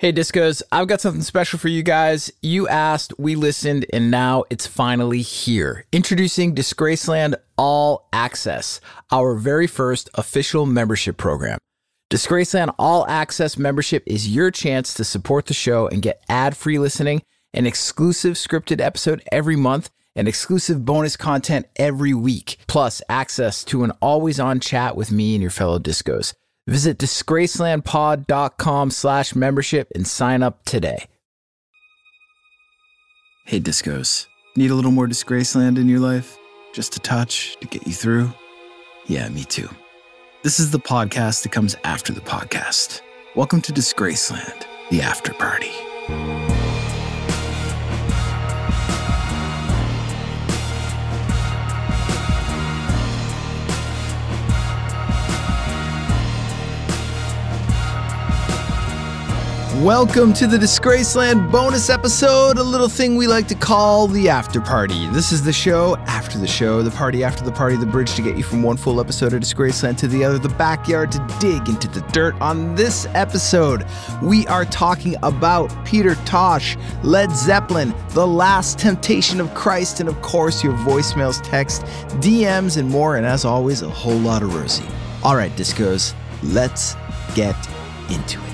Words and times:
Hey, 0.00 0.12
Discos, 0.12 0.62
I've 0.70 0.86
got 0.86 1.00
something 1.00 1.22
special 1.22 1.58
for 1.58 1.66
you 1.66 1.82
guys. 1.82 2.30
You 2.40 2.68
asked, 2.68 3.18
we 3.18 3.34
listened, 3.34 3.84
and 3.92 4.12
now 4.12 4.44
it's 4.48 4.64
finally 4.64 5.22
here. 5.22 5.86
Introducing 5.90 6.54
Disgraceland 6.54 7.34
All 7.56 8.08
Access, 8.12 8.80
our 9.10 9.34
very 9.34 9.66
first 9.66 10.08
official 10.14 10.66
membership 10.66 11.16
program. 11.16 11.58
Disgraceland 12.10 12.72
All 12.78 13.08
Access 13.08 13.58
membership 13.58 14.04
is 14.06 14.32
your 14.32 14.52
chance 14.52 14.94
to 14.94 15.02
support 15.02 15.46
the 15.46 15.52
show 15.52 15.88
and 15.88 16.00
get 16.00 16.22
ad 16.28 16.56
free 16.56 16.78
listening, 16.78 17.22
an 17.52 17.66
exclusive 17.66 18.34
scripted 18.34 18.80
episode 18.80 19.20
every 19.32 19.56
month, 19.56 19.90
and 20.14 20.28
exclusive 20.28 20.84
bonus 20.84 21.16
content 21.16 21.66
every 21.74 22.14
week, 22.14 22.58
plus 22.68 23.02
access 23.08 23.64
to 23.64 23.82
an 23.82 23.90
always 24.00 24.38
on 24.38 24.60
chat 24.60 24.94
with 24.94 25.10
me 25.10 25.34
and 25.34 25.42
your 25.42 25.50
fellow 25.50 25.80
Discos. 25.80 26.34
Visit 26.68 26.98
disgracelandpod.com 26.98 28.90
slash 28.90 29.34
membership 29.34 29.88
and 29.94 30.06
sign 30.06 30.42
up 30.42 30.62
today. 30.66 31.06
Hey, 33.46 33.58
Discos. 33.58 34.26
Need 34.54 34.70
a 34.70 34.74
little 34.74 34.90
more 34.90 35.06
Disgraceland 35.06 35.78
in 35.78 35.88
your 35.88 36.00
life? 36.00 36.36
Just 36.74 36.94
a 36.94 36.98
touch 37.00 37.56
to 37.62 37.66
get 37.68 37.86
you 37.86 37.94
through? 37.94 38.30
Yeah, 39.06 39.30
me 39.30 39.44
too. 39.44 39.70
This 40.42 40.60
is 40.60 40.70
the 40.70 40.78
podcast 40.78 41.42
that 41.44 41.52
comes 41.52 41.74
after 41.84 42.12
the 42.12 42.20
podcast. 42.20 43.00
Welcome 43.34 43.62
to 43.62 43.72
Disgraceland, 43.72 44.66
the 44.90 45.00
after 45.00 45.32
party. 45.32 45.72
Welcome 59.82 60.32
to 60.32 60.48
the 60.48 60.56
Disgraceland 60.56 61.52
bonus 61.52 61.88
episode, 61.88 62.58
a 62.58 62.62
little 62.64 62.88
thing 62.88 63.14
we 63.14 63.28
like 63.28 63.46
to 63.46 63.54
call 63.54 64.08
the 64.08 64.28
after 64.28 64.60
party. 64.60 65.06
This 65.10 65.30
is 65.30 65.44
the 65.44 65.52
show 65.52 65.96
after 66.08 66.36
the 66.36 66.48
show, 66.48 66.82
the 66.82 66.90
party 66.90 67.22
after 67.22 67.44
the 67.44 67.52
party, 67.52 67.76
the 67.76 67.86
bridge 67.86 68.12
to 68.16 68.22
get 68.22 68.36
you 68.36 68.42
from 68.42 68.64
one 68.64 68.76
full 68.76 69.00
episode 69.00 69.34
of 69.34 69.40
Disgraceland 69.40 69.96
to 69.98 70.08
the 70.08 70.24
other, 70.24 70.36
the 70.36 70.48
backyard 70.48 71.12
to 71.12 71.24
dig 71.38 71.68
into 71.68 71.86
the 71.86 72.00
dirt. 72.10 72.34
On 72.40 72.74
this 72.74 73.06
episode, 73.14 73.86
we 74.20 74.48
are 74.48 74.64
talking 74.64 75.14
about 75.22 75.72
Peter 75.86 76.16
Tosh, 76.24 76.76
Led 77.04 77.30
Zeppelin, 77.30 77.94
The 78.08 78.26
Last 78.26 78.80
Temptation 78.80 79.40
of 79.40 79.54
Christ, 79.54 80.00
and 80.00 80.08
of 80.08 80.20
course, 80.22 80.64
your 80.64 80.72
voicemails, 80.78 81.40
text, 81.44 81.82
DMs, 82.20 82.78
and 82.78 82.90
more. 82.90 83.14
And 83.16 83.24
as 83.24 83.44
always, 83.44 83.82
a 83.82 83.88
whole 83.88 84.18
lot 84.18 84.42
of 84.42 84.52
Rosie. 84.52 84.88
All 85.22 85.36
right, 85.36 85.52
Discos, 85.52 86.14
let's 86.42 86.96
get 87.36 87.54
into 88.10 88.42
it. 88.42 88.47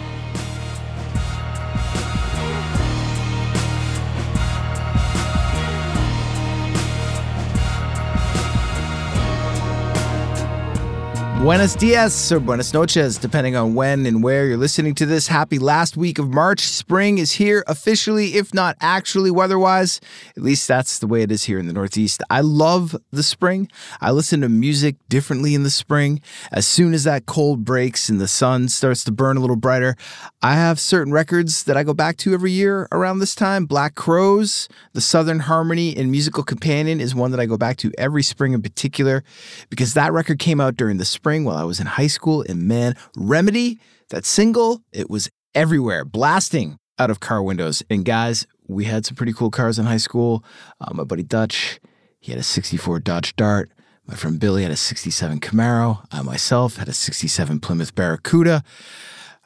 Buenos 11.45 11.75
dias 11.75 12.33
or 12.33 12.41
buenas 12.41 12.73
noches, 12.73 13.19
depending 13.19 13.55
on 13.55 13.75
when 13.75 14.06
and 14.06 14.23
where 14.23 14.47
you're 14.47 14.56
listening 14.56 14.95
to 14.95 15.05
this. 15.05 15.28
Happy 15.28 15.59
last 15.59 15.95
week 15.95 16.19
of 16.19 16.33
March. 16.33 16.61
Spring 16.61 17.19
is 17.19 17.33
here 17.33 17.62
officially, 17.67 18.37
if 18.37 18.55
not 18.55 18.78
actually 18.81 19.31
weather-wise. 19.31 20.00
At 20.39 20.42
least 20.42 20.67
that's 20.67 21.00
the 21.00 21.06
way 21.06 21.20
it 21.20 21.31
is 21.31 21.45
here 21.45 21.59
in 21.59 21.67
the 21.67 21.75
Northeast. 21.75 22.22
I 22.31 22.41
love 22.41 22.97
the 23.11 23.22
spring. 23.22 23.69
I 24.00 24.11
listen 24.11 24.41
to 24.41 24.48
music 24.48 24.97
differently 25.11 25.55
in 25.55 25.65
the 25.65 25.70
spring. 25.70 26.22
As 26.50 26.67
soon 26.67 26.95
as 26.95 27.05
that 27.05 27.27
cold 27.27 27.62
breaks 27.62 28.09
and 28.09 28.19
the 28.19 28.27
sun 28.27 28.70
starts 28.70 29.05
to 29.05 29.12
burn 29.12 29.37
a 29.37 29.41
little 29.41 29.55
brighter, 29.55 29.97
I 30.41 30.55
have 30.55 30.81
certain 30.81 31.12
records 31.12 31.65
that 31.65 31.77
I 31.77 31.83
go 31.83 31.93
back 31.93 32.16
to 32.19 32.33
every 32.33 32.53
year 32.53 32.88
around 32.91 33.19
this 33.19 33.34
time. 33.34 33.66
Black 33.66 33.97
Crowes, 33.97 34.66
the 34.94 35.03
Southern 35.03 35.41
Harmony 35.41 35.94
and 35.94 36.10
Musical 36.10 36.43
Companion 36.43 37.03
is 37.03 37.15
one 37.15 37.33
that 37.33 37.41
I 37.41 37.44
go 37.44 37.59
back 37.59 37.77
to 37.78 37.93
every 37.99 38.22
spring 38.22 38.54
in 38.54 38.62
particular 38.62 39.22
because 39.69 39.93
that 39.93 40.15
record 40.15 40.38
came 40.38 40.59
out 40.59 40.77
during 40.77 40.97
the 40.97 41.04
spring 41.04 41.34
while 41.43 41.56
I 41.56 41.65
was 41.65 41.81
in 41.81 41.87
high 41.87 42.06
school. 42.06 42.45
And 42.49 42.69
man, 42.69 42.95
Remedy, 43.17 43.81
that 44.11 44.25
single, 44.25 44.83
it 44.93 45.11
was 45.11 45.28
everywhere, 45.55 46.05
blasting 46.05 46.78
out 46.99 47.11
of 47.11 47.19
car 47.19 47.43
windows. 47.43 47.83
And 47.91 48.05
guys, 48.05 48.47
we 48.69 48.84
had 48.84 49.05
some 49.05 49.17
pretty 49.17 49.33
cool 49.33 49.50
cars 49.50 49.78
in 49.78 49.87
high 49.87 49.97
school. 49.97 50.45
Uh, 50.81 50.95
my 50.95 51.05
buddy 51.05 51.25
Dutch, 51.25 51.81
he 52.21 52.31
had 52.31 52.41
a 52.41 52.45
64 52.45 53.00
Dodge 53.00 53.34
Dart. 53.34 53.71
My 54.06 54.15
friend 54.15 54.39
Billy 54.39 54.62
had 54.62 54.71
a 54.71 54.77
67 54.77 55.41
Camaro. 55.41 56.06
I 56.12 56.22
myself 56.22 56.77
had 56.77 56.89
a 56.89 56.93
67 56.93 57.59
Plymouth 57.61 57.95
Barracuda. 57.95 58.62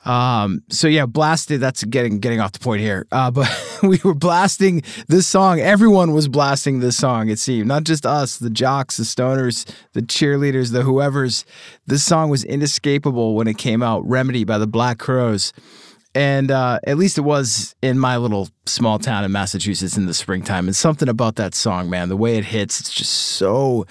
Um, 0.04 0.62
so 0.70 0.88
yeah, 0.88 1.06
blasted. 1.06 1.60
That's 1.60 1.84
getting 1.84 2.18
getting 2.20 2.40
off 2.40 2.52
the 2.52 2.60
point 2.60 2.80
here. 2.80 3.06
Uh, 3.12 3.30
but 3.30 3.48
we 3.82 4.00
were 4.04 4.14
blasting 4.14 4.82
this 5.08 5.26
song. 5.26 5.60
Everyone 5.60 6.12
was 6.12 6.28
blasting 6.28 6.80
this 6.80 6.96
song. 6.96 7.28
It 7.28 7.38
seemed 7.38 7.66
not 7.66 7.84
just 7.84 8.06
us, 8.06 8.38
the 8.38 8.50
jocks, 8.50 8.96
the 8.96 9.04
stoners, 9.04 9.68
the 9.92 10.02
cheerleaders, 10.02 10.72
the 10.72 10.82
whoever's. 10.82 11.44
This 11.86 12.04
song 12.04 12.30
was 12.30 12.44
inescapable 12.44 13.34
when 13.34 13.48
it 13.48 13.58
came 13.58 13.82
out. 13.82 14.06
Remedy 14.06 14.44
by 14.44 14.58
the 14.58 14.66
Black 14.66 14.98
Crowes, 14.98 15.52
And 16.14 16.50
uh, 16.50 16.78
at 16.86 16.96
least 16.96 17.18
it 17.18 17.22
was 17.22 17.74
in 17.82 17.98
my 17.98 18.16
little 18.16 18.48
small 18.66 18.98
town 18.98 19.24
in 19.24 19.32
Massachusetts 19.32 19.96
in 19.96 20.06
the 20.06 20.14
springtime. 20.14 20.66
And 20.66 20.76
something 20.76 21.08
about 21.08 21.36
that 21.36 21.54
song, 21.54 21.90
man, 21.90 22.08
the 22.08 22.16
way 22.16 22.36
it 22.36 22.46
hits, 22.46 22.80
it's 22.80 22.92
just 22.92 23.12
so 23.12 23.84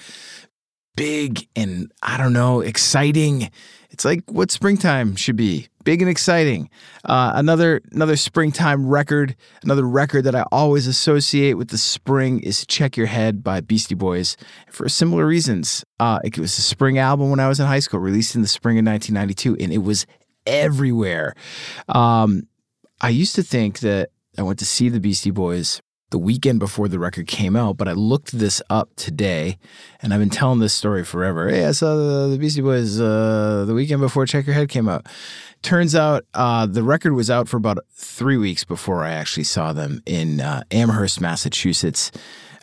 big 0.95 1.47
and 1.55 1.91
I 2.01 2.17
don't 2.17 2.33
know, 2.33 2.61
exciting. 2.61 3.51
It's 3.91 4.03
like 4.03 4.23
what 4.27 4.51
springtime 4.51 5.15
should 5.15 5.35
be 5.35 5.67
big 5.87 6.01
and 6.01 6.11
exciting. 6.11 6.69
Uh, 7.05 7.31
another 7.35 7.79
another 7.93 8.17
springtime 8.17 8.85
record, 8.85 9.37
another 9.63 9.87
record 9.87 10.25
that 10.25 10.35
I 10.35 10.43
always 10.51 10.85
associate 10.85 11.53
with 11.53 11.69
the 11.69 11.77
spring 11.77 12.41
is 12.41 12.65
"Check 12.65 12.97
Your 12.97 13.05
Head" 13.05 13.41
by 13.41 13.61
Beastie 13.61 13.95
Boys 13.95 14.35
for 14.69 14.89
similar 14.89 15.25
reasons. 15.25 15.85
Uh, 15.97 16.19
it 16.25 16.37
was 16.37 16.57
a 16.57 16.61
spring 16.61 16.97
album 16.97 17.29
when 17.29 17.39
I 17.39 17.47
was 17.47 17.61
in 17.61 17.67
high 17.67 17.79
school, 17.79 18.01
released 18.01 18.35
in 18.35 18.41
the 18.41 18.49
spring 18.49 18.77
of 18.77 18.85
1992, 18.85 19.63
and 19.63 19.71
it 19.71 19.77
was 19.77 20.05
everywhere. 20.45 21.33
Um, 21.87 22.49
I 22.99 23.07
used 23.07 23.35
to 23.35 23.43
think 23.43 23.79
that 23.79 24.09
I 24.37 24.41
went 24.41 24.59
to 24.59 24.65
see 24.65 24.89
the 24.89 24.99
Beastie 24.99 25.31
Boys 25.31 25.81
the 26.09 26.17
weekend 26.17 26.59
before 26.59 26.87
the 26.87 26.99
record 26.99 27.27
came 27.27 27.55
out, 27.55 27.77
but 27.77 27.87
I 27.87 27.91
looked 27.91 28.37
this 28.37 28.61
up 28.69 28.89
today, 28.95 29.57
and 30.01 30.13
I've 30.13 30.19
been 30.19 30.29
telling 30.29 30.59
this 30.59 30.73
story 30.73 31.03
forever. 31.03 31.49
Hey, 31.49 31.65
I 31.65 31.71
saw 31.71 31.95
the, 31.95 32.27
the 32.29 32.37
Beastie 32.37 32.61
Boys 32.61 32.99
uh, 32.99 33.65
the 33.67 33.73
weekend 33.73 33.99
before 33.99 34.25
Check 34.25 34.45
Your 34.45 34.55
Head 34.55 34.69
came 34.69 34.87
out. 34.87 35.05
Turns 35.63 35.95
out 35.95 36.23
uh, 36.33 36.65
the 36.65 36.83
record 36.83 37.13
was 37.13 37.29
out 37.29 37.49
for 37.49 37.57
about 37.57 37.79
three 37.93 38.37
weeks 38.37 38.63
before 38.63 39.03
I 39.03 39.11
actually 39.11 39.43
saw 39.43 39.73
them 39.73 40.01
in 40.05 40.39
uh, 40.39 40.63
Amherst, 40.71 41.19
Massachusetts. 41.19 42.11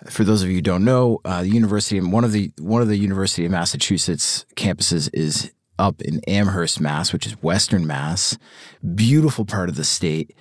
For 0.09 0.25
those 0.25 0.43
of 0.43 0.49
you 0.49 0.57
who 0.57 0.63
don't 0.63 0.85
know, 0.85 1.21
uh, 1.25 1.43
the 1.43 1.49
university 1.49 2.01
one 2.01 2.25
of 2.25 2.33
the 2.33 2.53
one 2.59 2.83
of 2.83 2.89
the 2.89 2.97
University 2.97 3.45
of 3.45 3.51
Massachusetts 3.51 4.45
campuses 4.55 5.09
is 5.13 5.51
up 5.79 6.01
in 6.03 6.21
Amherst, 6.29 6.81
Mass, 6.81 7.13
which 7.13 7.27
is 7.27 7.43
Western 7.43 7.87
Mass. 7.87 8.39
Beautiful 8.95 9.45
part 9.45 9.69
of 9.69 9.77
the 9.77 9.85
state. 9.85 10.35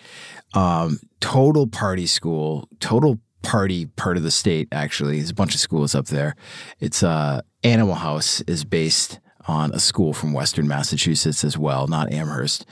Um, 0.54 1.00
total 1.24 1.66
party 1.66 2.06
school, 2.06 2.68
total 2.82 3.18
party 3.44 3.86
part 3.86 4.18
of 4.18 4.24
the 4.24 4.32
state. 4.32 4.68
Actually, 4.74 5.18
there's 5.18 5.30
a 5.30 5.34
bunch 5.34 5.56
of 5.56 5.62
schools 5.62 5.96
up 5.96 6.08
there. 6.08 6.36
It's 6.82 7.02
uh, 7.02 7.42
Animal 7.64 7.96
House 7.96 8.42
is 8.42 8.66
based 8.66 9.22
on 9.48 9.72
a 9.74 9.80
school 9.80 10.12
from 10.12 10.34
Western 10.34 10.68
Massachusetts 10.68 11.46
as 11.46 11.58
well, 11.58 11.88
not 11.88 12.12
Amherst. 12.12 12.66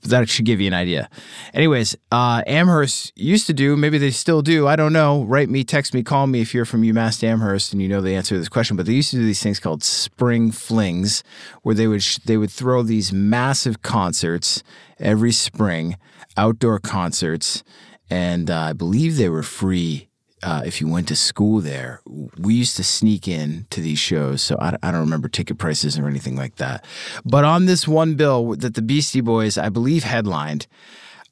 But 0.00 0.10
that 0.10 0.28
should 0.30 0.46
give 0.46 0.58
you 0.58 0.68
an 0.68 0.72
idea. 0.72 1.10
Anyways, 1.52 1.96
uh, 2.10 2.42
Amherst 2.46 3.12
used 3.14 3.46
to 3.46 3.52
do, 3.52 3.76
maybe 3.76 3.98
they 3.98 4.10
still 4.10 4.40
do, 4.40 4.66
I 4.66 4.74
don't 4.74 4.94
know. 4.94 5.24
Write 5.24 5.50
me, 5.50 5.62
text 5.62 5.92
me, 5.92 6.02
call 6.02 6.26
me 6.26 6.40
if 6.40 6.54
you're 6.54 6.64
from 6.64 6.82
UMass 6.82 7.22
Amherst 7.22 7.74
and 7.74 7.82
you 7.82 7.88
know 7.88 8.00
the 8.00 8.14
answer 8.14 8.34
to 8.34 8.38
this 8.38 8.48
question. 8.48 8.76
But 8.76 8.86
they 8.86 8.94
used 8.94 9.10
to 9.10 9.16
do 9.16 9.24
these 9.26 9.42
things 9.42 9.60
called 9.60 9.84
spring 9.84 10.50
flings, 10.50 11.22
where 11.62 11.74
they 11.74 11.86
would 11.86 12.02
they 12.24 12.38
would 12.38 12.50
throw 12.50 12.82
these 12.82 13.12
massive 13.12 13.82
concerts 13.82 14.62
every 14.98 15.32
spring, 15.32 15.98
outdoor 16.38 16.78
concerts, 16.78 17.62
and 18.10 18.50
uh, 18.50 18.58
I 18.58 18.72
believe 18.72 19.16
they 19.16 19.28
were 19.28 19.42
free 19.42 20.08
uh, 20.42 20.62
if 20.64 20.80
you 20.80 20.88
went 20.88 21.08
to 21.08 21.16
school 21.16 21.60
there, 21.60 22.00
we 22.38 22.54
used 22.54 22.76
to 22.76 22.84
sneak 22.84 23.26
in 23.26 23.66
to 23.70 23.80
these 23.80 23.98
shows. 23.98 24.42
So 24.42 24.56
I, 24.60 24.76
I, 24.82 24.92
don't 24.92 25.00
remember 25.00 25.28
ticket 25.28 25.58
prices 25.58 25.98
or 25.98 26.06
anything 26.06 26.36
like 26.36 26.56
that. 26.56 26.84
But 27.24 27.44
on 27.44 27.66
this 27.66 27.88
one 27.88 28.14
bill 28.14 28.54
that 28.56 28.74
the 28.74 28.82
Beastie 28.82 29.20
Boys, 29.20 29.58
I 29.58 29.68
believe, 29.68 30.04
headlined, 30.04 30.66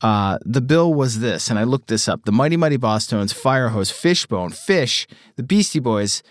uh, 0.03 0.39
the 0.45 0.61
bill 0.61 0.93
was 0.93 1.21
this, 1.21 1.49
and 1.49 1.59
I 1.59 1.65
looked 1.65 1.89
this 1.89 2.09
up: 2.09 2.25
the 2.25 2.33
Mighty 2.33 2.57
Mighty 2.57 2.77
Bosstones, 2.77 3.33
Firehose, 3.33 3.93
Fishbone, 3.93 4.51
Phish, 4.51 5.07
the 5.37 5.43
Beastie 5.43 5.81
Boys, 5.81 6.23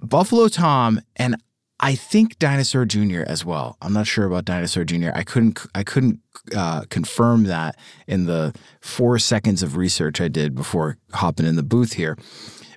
Buffalo 0.00 0.48
Tom, 0.48 1.00
and 1.16 1.36
I 1.80 1.94
think 1.94 2.38
Dinosaur 2.38 2.84
Jr. 2.84 3.22
as 3.26 3.44
well. 3.44 3.76
I'm 3.80 3.94
not 3.94 4.06
sure 4.06 4.26
about 4.26 4.44
Dinosaur 4.44 4.84
Jr. 4.84 5.10
I 5.14 5.24
couldn't 5.24 5.60
I 5.74 5.82
couldn't 5.82 6.20
uh, 6.54 6.82
confirm 6.90 7.44
that 7.44 7.76
in 8.06 8.26
the 8.26 8.54
four 8.80 9.18
seconds 9.18 9.62
of 9.62 9.76
research 9.76 10.20
I 10.20 10.28
did 10.28 10.54
before 10.54 10.98
hopping 11.12 11.46
in 11.46 11.56
the 11.56 11.62
booth 11.62 11.94
here. 11.94 12.18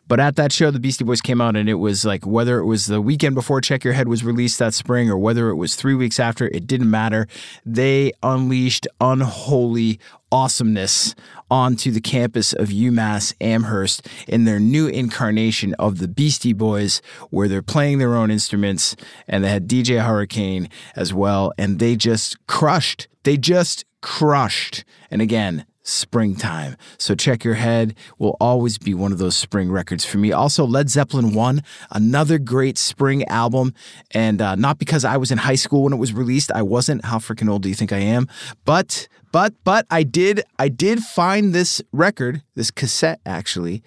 But 0.08 0.20
at 0.20 0.36
that 0.36 0.52
show, 0.52 0.70
the 0.70 0.80
Beastie 0.80 1.06
Boys 1.06 1.22
came 1.22 1.40
out, 1.40 1.56
and 1.56 1.70
it 1.70 1.76
was 1.76 2.04
like 2.04 2.26
whether 2.26 2.60
it 2.60 2.66
was 2.66 2.88
the 2.88 3.02
weekend 3.02 3.36
before 3.36 3.62
Check 3.62 3.84
Your 3.84 3.94
Head 3.94 4.08
was 4.08 4.24
released 4.24 4.60
that 4.60 4.74
spring 4.74 5.10
or 5.10 5.18
whether 5.18 5.50
it 5.50 5.56
was 5.56 5.76
three 5.76 5.96
weeks 5.96 6.20
after, 6.20 6.48
it 6.50 6.68
didn't 6.68 6.90
matter. 6.90 7.28
They 7.66 8.12
unleashed 8.22 8.88
unholy 9.00 10.00
awesomeness 10.32 11.16
onto 11.50 11.92
the 11.92 12.02
campus 12.02 12.54
of 12.54 12.70
UMass 12.70 13.34
Amherst 13.40 14.08
in 14.28 14.46
their 14.46 14.60
new 14.60 14.88
incarnation 14.88 15.74
of 15.76 16.00
the 16.00 16.08
Beastie 16.08 16.54
Boys, 16.54 17.02
where 17.30 17.48
they're 17.48 17.62
playing 17.62 18.00
their 18.00 18.16
own 18.16 18.32
instruments, 18.32 18.96
and 19.28 19.44
they 19.44 19.50
had 19.50 19.68
DJ 19.68 20.04
Hurricane 20.04 20.70
as 20.96 21.14
well, 21.14 21.54
and 21.58 21.80
they 21.80 21.96
just 21.96 22.46
crushed. 22.48 23.08
They 23.24 23.38
just 23.38 23.86
crushed. 24.02 24.84
And 25.10 25.22
again, 25.22 25.66
springtime. 25.84 26.76
So 26.98 27.14
check 27.14 27.44
your 27.44 27.54
head 27.56 27.96
will 28.18 28.36
always 28.40 28.78
be 28.78 28.94
one 28.94 29.12
of 29.12 29.18
those 29.18 29.36
spring 29.36 29.72
records 29.72 30.06
for 30.06 30.18
me. 30.18 30.32
Also, 30.32 30.66
Led 30.66 30.90
Zeppelin 30.90 31.34
1, 31.34 31.62
another 31.92 32.40
great 32.40 32.78
spring 32.78 33.24
album. 33.26 33.74
And 34.12 34.42
uh, 34.42 34.56
not 34.56 34.80
because 34.80 35.06
I 35.06 35.18
was 35.18 35.32
in 35.32 35.38
high 35.38 35.56
school 35.56 35.84
when 35.84 35.94
it 35.94 35.98
was 35.98 36.14
released. 36.14 36.52
I 36.52 36.62
wasn't. 36.62 37.06
How 37.06 37.20
freaking 37.20 37.50
old 37.50 37.64
do 37.64 37.70
you 37.70 37.76
think 37.76 37.92
I 37.92 38.00
am? 38.00 38.28
But, 38.66 39.08
but, 39.32 39.54
but 39.64 39.86
I 39.92 40.04
did, 40.04 40.42
I 40.58 40.70
did 40.70 41.00
find 41.00 41.54
this 41.54 41.82
record, 41.92 42.42
this 42.56 42.72
cassette 42.72 43.20
actually, 43.26 43.84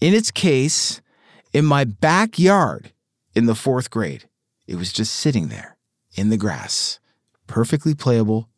in 0.00 0.14
its 0.14 0.30
case 0.30 1.00
in 1.52 1.64
my 1.64 1.84
backyard 1.84 2.92
in 3.34 3.46
the 3.46 3.54
fourth 3.54 3.90
grade. 3.90 4.28
It 4.66 4.76
was 4.76 4.92
just 4.92 5.14
sitting 5.14 5.48
there 5.48 5.76
in 6.14 6.30
the 6.30 6.36
grass, 6.36 7.00
perfectly 7.46 7.94
playable. 7.94 8.48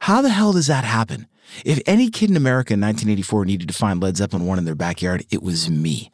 How 0.00 0.20
the 0.20 0.28
hell 0.28 0.52
does 0.52 0.66
that 0.66 0.84
happen? 0.84 1.26
If 1.64 1.80
any 1.86 2.10
kid 2.10 2.30
in 2.30 2.36
America 2.36 2.74
in 2.74 2.80
1984 2.80 3.44
needed 3.44 3.68
to 3.68 3.74
find 3.74 4.02
Led 4.02 4.16
Zeppelin 4.16 4.46
1 4.46 4.58
in 4.58 4.64
their 4.64 4.74
backyard, 4.74 5.24
it 5.30 5.42
was 5.42 5.70
me. 5.70 6.10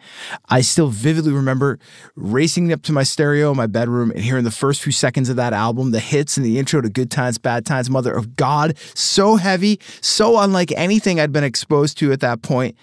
I 0.49 0.61
still 0.61 0.88
vividly 0.88 1.33
remember 1.33 1.79
racing 2.15 2.73
up 2.73 2.83
to 2.83 2.93
my 2.93 3.03
stereo 3.03 3.50
in 3.50 3.56
my 3.56 3.67
bedroom 3.67 4.11
and 4.11 4.21
hearing 4.21 4.44
the 4.44 4.50
first 4.50 4.83
few 4.83 4.93
seconds 4.93 5.29
of 5.29 5.37
that 5.37 5.53
album, 5.53 5.91
the 5.91 6.00
hits 6.00 6.37
and 6.37 6.44
the 6.44 6.59
intro 6.59 6.81
to 6.81 6.88
Good 6.88 7.11
Times, 7.11 7.38
Bad 7.38 7.67
Times, 7.67 7.91
Mother 7.91 8.15
of 8.15 8.37
God. 8.37 8.77
So 8.94 9.37
heavy, 9.37 9.81
so 10.00 10.38
unlike 10.38 10.73
anything 10.77 11.21
I'd 11.21 11.33
been 11.33 11.44
exposed 11.44 11.99
to 11.99 12.12
at 12.12 12.21
that 12.21 12.43
point. 12.43 12.77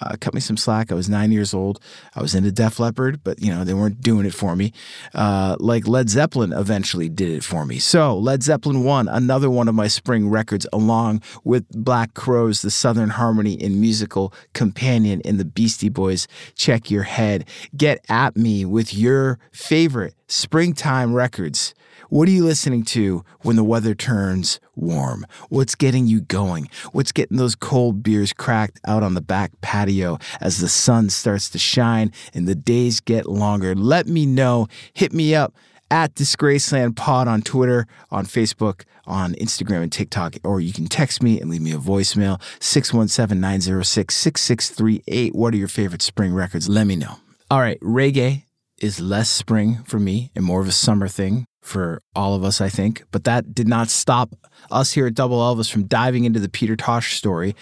Uh, 0.00 0.16
cut 0.20 0.34
me 0.34 0.40
some 0.40 0.56
slack. 0.56 0.92
I 0.92 0.94
was 0.94 1.08
nine 1.08 1.32
years 1.32 1.54
old. 1.54 1.80
I 2.14 2.20
was 2.20 2.34
into 2.34 2.52
Def 2.52 2.78
Leppard, 2.78 3.24
but 3.24 3.40
you 3.40 3.50
know 3.50 3.64
they 3.64 3.72
weren't 3.72 4.02
doing 4.02 4.26
it 4.26 4.34
for 4.34 4.54
me. 4.54 4.72
Uh, 5.14 5.56
like 5.58 5.88
Led 5.88 6.10
Zeppelin 6.10 6.52
eventually 6.52 7.08
did 7.08 7.30
it 7.30 7.42
for 7.42 7.64
me. 7.64 7.78
So 7.78 8.16
Led 8.18 8.42
Zeppelin 8.42 8.84
one, 8.84 9.08
another 9.08 9.48
one 9.48 9.66
of 9.66 9.74
my 9.74 9.88
spring 9.88 10.28
records, 10.28 10.66
along 10.72 11.22
with 11.42 11.66
Black 11.70 12.12
Crowes, 12.12 12.60
the 12.60 12.70
Southern 12.70 13.10
Harmony 13.10 13.58
and 13.62 13.80
musical 13.80 14.34
companion 14.52 15.22
in 15.22 15.38
the 15.38 15.44
Beastie 15.46 15.88
Boys. 15.88 16.28
Check 16.54 16.90
your 16.90 17.04
head. 17.04 17.48
Get 17.76 18.04
at 18.10 18.36
me 18.36 18.66
with 18.66 18.92
your 18.92 19.38
favorite 19.52 20.14
springtime 20.28 21.14
records. 21.14 21.74
What 22.10 22.26
are 22.26 22.32
you 22.32 22.44
listening 22.44 22.84
to 22.84 23.22
when 23.42 23.56
the 23.56 23.64
weather 23.64 23.94
turns 23.94 24.60
warm? 24.74 25.26
What's 25.50 25.74
getting 25.74 26.06
you 26.06 26.22
going? 26.22 26.70
What's 26.92 27.12
getting 27.12 27.36
those 27.36 27.54
cold 27.54 28.02
beers 28.02 28.32
cracked 28.32 28.80
out 28.86 29.02
on 29.02 29.12
the 29.12 29.20
back 29.20 29.52
patio 29.60 30.18
as 30.40 30.58
the 30.58 30.70
sun 30.70 31.10
starts 31.10 31.50
to 31.50 31.58
shine 31.58 32.10
and 32.32 32.48
the 32.48 32.54
days 32.54 33.00
get 33.00 33.26
longer? 33.26 33.74
Let 33.74 34.06
me 34.06 34.24
know. 34.24 34.68
Hit 34.94 35.12
me 35.12 35.34
up 35.34 35.54
at 35.90 36.14
Disgraceland 36.14 36.96
Pod 36.96 37.28
on 37.28 37.42
Twitter, 37.42 37.86
on 38.10 38.24
Facebook, 38.24 38.84
on 39.06 39.34
Instagram 39.34 39.82
and 39.82 39.92
TikTok, 39.92 40.36
or 40.44 40.60
you 40.60 40.72
can 40.72 40.86
text 40.86 41.22
me 41.22 41.38
and 41.38 41.50
leave 41.50 41.60
me 41.60 41.72
a 41.72 41.78
voicemail 41.78 42.40
617 42.58 43.38
906 43.38 44.14
6638. 44.14 45.34
What 45.34 45.52
are 45.52 45.58
your 45.58 45.68
favorite 45.68 46.00
spring 46.00 46.32
records? 46.32 46.70
Let 46.70 46.86
me 46.86 46.96
know. 46.96 47.16
All 47.50 47.60
right, 47.60 47.78
reggae 47.80 48.44
is 48.80 48.98
less 48.98 49.28
spring 49.28 49.82
for 49.84 49.98
me 49.98 50.30
and 50.34 50.42
more 50.42 50.62
of 50.62 50.68
a 50.68 50.72
summer 50.72 51.08
thing 51.08 51.44
for 51.68 52.02
all 52.16 52.34
of 52.34 52.42
us, 52.42 52.60
I 52.60 52.68
think. 52.68 53.04
But 53.10 53.24
that 53.24 53.54
did 53.54 53.68
not 53.68 53.90
stop 53.90 54.34
us 54.70 54.92
here 54.92 55.06
at 55.06 55.14
Double 55.14 55.38
Elvis 55.38 55.70
from 55.70 55.84
diving 55.84 56.24
into 56.24 56.40
the 56.40 56.48
Peter 56.48 56.76
Tosh 56.76 57.16
story 57.16 57.54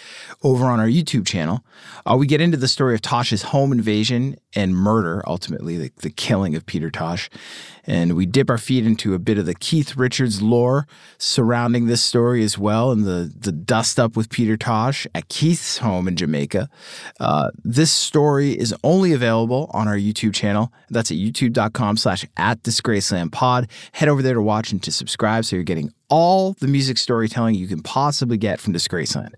over 0.42 0.66
on 0.66 0.80
our 0.80 0.86
YouTube 0.86 1.26
channel. 1.26 1.64
Uh, 2.04 2.16
we 2.16 2.26
get 2.26 2.40
into 2.40 2.56
the 2.56 2.68
story 2.68 2.94
of 2.94 3.02
Tosh's 3.02 3.42
home 3.42 3.72
invasion 3.72 4.36
and 4.54 4.74
murder, 4.74 5.22
ultimately, 5.26 5.76
the, 5.76 5.90
the 5.96 6.10
killing 6.10 6.56
of 6.56 6.64
Peter 6.64 6.90
Tosh. 6.90 7.28
And 7.84 8.16
we 8.16 8.26
dip 8.26 8.50
our 8.50 8.58
feet 8.58 8.84
into 8.84 9.14
a 9.14 9.18
bit 9.18 9.38
of 9.38 9.46
the 9.46 9.54
Keith 9.54 9.96
Richards 9.96 10.42
lore 10.42 10.88
surrounding 11.18 11.86
this 11.86 12.02
story 12.02 12.42
as 12.42 12.58
well, 12.58 12.90
and 12.90 13.04
the, 13.04 13.32
the 13.36 13.52
dust 13.52 14.00
up 14.00 14.16
with 14.16 14.28
Peter 14.28 14.56
Tosh 14.56 15.06
at 15.14 15.28
Keith's 15.28 15.78
home 15.78 16.08
in 16.08 16.16
Jamaica. 16.16 16.68
Uh, 17.20 17.50
this 17.62 17.92
story 17.92 18.58
is 18.58 18.74
only 18.82 19.12
available 19.12 19.70
on 19.72 19.86
our 19.86 19.96
YouTube 19.96 20.34
channel. 20.34 20.72
That's 20.90 21.12
at 21.12 21.16
youtube.com 21.16 21.96
slash 21.96 22.24
at 22.36 22.62
Disgraceland 22.62 23.30
Pod. 23.30 23.68
Head 23.96 24.10
over 24.10 24.20
there 24.20 24.34
to 24.34 24.42
watch 24.42 24.72
and 24.72 24.82
to 24.82 24.92
subscribe 24.92 25.46
so 25.46 25.56
you're 25.56 25.64
getting 25.64 25.90
all 26.10 26.52
the 26.60 26.68
music 26.68 26.98
storytelling 26.98 27.54
you 27.54 27.66
can 27.66 27.80
possibly 27.80 28.36
get 28.36 28.60
from 28.60 28.74
Disgraceland. 28.74 29.30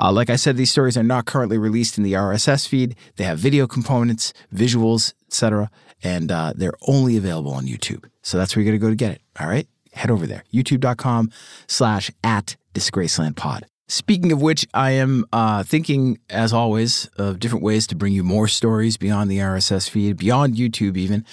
Uh, 0.00 0.12
like 0.12 0.30
I 0.30 0.36
said, 0.36 0.56
these 0.56 0.70
stories 0.70 0.96
are 0.96 1.02
not 1.02 1.24
currently 1.26 1.58
released 1.58 1.98
in 1.98 2.04
the 2.04 2.12
RSS 2.12 2.68
feed. 2.68 2.94
They 3.16 3.24
have 3.24 3.40
video 3.40 3.66
components, 3.66 4.32
visuals, 4.54 5.12
etc., 5.26 5.72
and 6.04 6.30
uh, 6.30 6.52
they're 6.54 6.76
only 6.86 7.16
available 7.16 7.52
on 7.52 7.66
YouTube. 7.66 8.04
So 8.22 8.38
that's 8.38 8.54
where 8.54 8.62
you're 8.62 8.70
going 8.70 8.78
to 8.78 8.86
go 8.86 8.90
to 8.90 8.94
get 8.94 9.10
it. 9.10 9.22
All 9.40 9.48
right, 9.48 9.66
head 9.90 10.12
over 10.12 10.24
there, 10.24 10.44
youtube.com 10.54 11.32
slash 11.66 12.08
at 12.22 12.54
Disgraceland 12.74 13.34
Pod. 13.34 13.66
Speaking 13.88 14.30
of 14.30 14.40
which, 14.40 14.68
I 14.72 14.92
am 14.92 15.24
uh, 15.32 15.64
thinking, 15.64 16.20
as 16.30 16.52
always, 16.52 17.06
of 17.18 17.40
different 17.40 17.64
ways 17.64 17.88
to 17.88 17.96
bring 17.96 18.12
you 18.12 18.22
more 18.22 18.46
stories 18.46 18.96
beyond 18.96 19.32
the 19.32 19.38
RSS 19.38 19.90
feed, 19.90 20.16
beyond 20.16 20.54
YouTube, 20.54 20.96
even. 20.96 21.24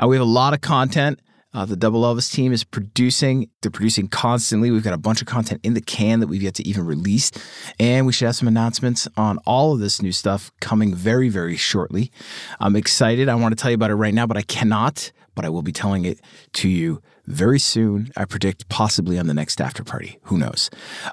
Uh, 0.00 0.06
we 0.06 0.14
have 0.14 0.24
a 0.24 0.30
lot 0.30 0.54
of 0.54 0.60
content. 0.60 1.18
Uh, 1.54 1.66
the 1.66 1.76
Double 1.76 2.02
Elvis 2.02 2.32
team 2.32 2.52
is 2.52 2.64
producing. 2.64 3.50
They're 3.60 3.70
producing 3.70 4.08
constantly. 4.08 4.70
We've 4.70 4.82
got 4.82 4.94
a 4.94 4.98
bunch 4.98 5.20
of 5.20 5.26
content 5.26 5.60
in 5.62 5.74
the 5.74 5.80
can 5.80 6.20
that 6.20 6.26
we've 6.26 6.42
yet 6.42 6.54
to 6.54 6.66
even 6.66 6.86
release. 6.86 7.30
And 7.78 8.06
we 8.06 8.12
should 8.12 8.26
have 8.26 8.36
some 8.36 8.48
announcements 8.48 9.06
on 9.16 9.38
all 9.38 9.74
of 9.74 9.80
this 9.80 10.00
new 10.00 10.12
stuff 10.12 10.50
coming 10.60 10.94
very, 10.94 11.28
very 11.28 11.56
shortly. 11.56 12.10
I'm 12.60 12.76
excited. 12.76 13.28
I 13.28 13.34
want 13.34 13.56
to 13.56 13.60
tell 13.60 13.70
you 13.70 13.76
about 13.76 13.90
it 13.90 13.96
right 13.96 14.14
now, 14.14 14.26
but 14.26 14.36
I 14.36 14.42
cannot. 14.42 15.12
But 15.34 15.46
I 15.46 15.48
will 15.48 15.62
be 15.62 15.72
telling 15.72 16.04
it 16.04 16.20
to 16.54 16.68
you 16.68 17.00
very 17.26 17.58
soon. 17.58 18.12
I 18.16 18.26
predict 18.26 18.68
possibly 18.68 19.18
on 19.18 19.26
the 19.26 19.34
next 19.34 19.60
after 19.60 19.82
party. 19.82 20.18
Who 20.24 20.36
knows? 20.36 20.68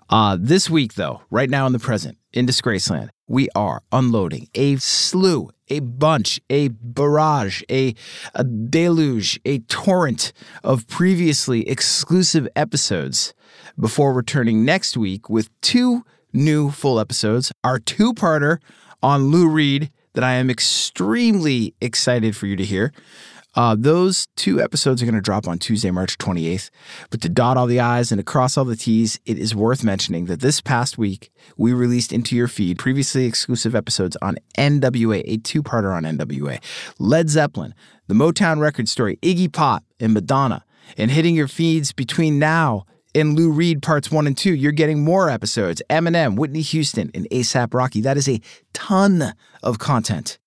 Uh, 0.10 0.38
this 0.40 0.70
week, 0.70 0.96
though, 0.96 1.22
right 1.30 1.50
now 1.50 1.66
in 1.66 1.72
the 1.72 1.80
present, 1.80 2.18
in 2.34 2.46
Disgraceland, 2.46 3.10
we 3.28 3.50
are 3.56 3.82
unloading 3.92 4.48
a 4.56 4.76
slew, 4.78 5.50
a 5.68 5.80
bunch, 5.80 6.40
a 6.50 6.70
barrage, 6.70 7.62
a, 7.70 7.96
a 8.36 8.44
deluge, 8.44 9.40
a 9.46 9.60
torrent 9.60 10.34
of 10.64 10.88
previously 10.88 11.68
exclusive 11.68 12.48
episodes 12.56 13.34
before 13.80 14.14
returning 14.14 14.64
next 14.66 14.98
week 14.98 15.30
with 15.30 15.50
two 15.62 16.04
new 16.34 16.70
full 16.72 17.00
episodes. 17.00 17.52
Our 17.64 17.80
two 17.80 18.14
parter 18.14 18.58
on 19.02 19.30
Lou 19.30 19.48
Reed 19.48 19.90
that 20.14 20.24
I 20.24 20.34
am 20.34 20.50
extremely 20.50 21.74
excited 21.82 22.36
for 22.36 22.46
you 22.46 22.56
to 22.56 22.66
hear. 22.66 22.92
Uh, 23.60 23.76
those 23.78 24.26
two 24.38 24.62
episodes 24.62 25.02
are 25.02 25.06
going 25.06 25.16
to 25.16 25.20
drop 25.20 25.46
on 25.46 25.60
Tuesday, 25.60 25.92
March 25.92 26.18
28th. 26.18 26.70
But 27.10 27.20
to 27.20 27.28
dot 27.28 27.58
all 27.58 27.68
the 27.68 27.82
I's 27.82 28.10
and 28.10 28.18
to 28.18 28.24
cross 28.24 28.58
all 28.58 28.64
the 28.64 28.78
T's, 28.78 29.20
it 29.26 29.38
is 29.38 29.54
worth 29.54 29.84
mentioning 29.84 30.28
that 30.28 30.40
this 30.40 30.62
past 30.62 30.98
week, 30.98 31.30
we 31.58 31.74
released 31.74 32.14
into 32.14 32.38
your 32.38 32.48
feed 32.48 32.80
previously 32.80 33.26
exclusive 33.26 33.76
episodes 33.76 34.16
on 34.22 34.38
NWA, 34.58 35.24
a 35.26 35.36
two 35.40 35.62
parter 35.62 35.94
on 35.94 36.04
NWA, 36.04 36.64
Led 37.00 37.30
Zeppelin, 37.30 37.76
the 38.08 38.14
Motown 38.14 38.62
record 38.62 38.88
story, 38.88 39.18
Iggy 39.18 39.52
Pop, 39.52 39.84
and 40.00 40.14
Madonna. 40.14 40.64
And 40.98 41.12
hitting 41.12 41.36
your 41.36 41.50
feeds 41.50 41.92
between 41.92 42.40
now 42.40 42.86
and 43.14 43.36
Lou 43.38 43.52
Reed 43.52 43.82
parts 43.82 44.10
one 44.10 44.26
and 44.26 44.38
two, 44.38 44.56
you're 44.56 44.72
getting 44.72 45.04
more 45.04 45.30
episodes. 45.30 45.82
Eminem, 45.90 46.38
Whitney 46.38 46.62
Houston, 46.62 47.12
and 47.14 47.28
ASAP 47.30 47.74
Rocky. 47.74 48.00
That 48.00 48.16
is 48.16 48.30
a 48.30 48.40
ton 48.72 49.34
of 49.62 49.80
content. 49.80 50.40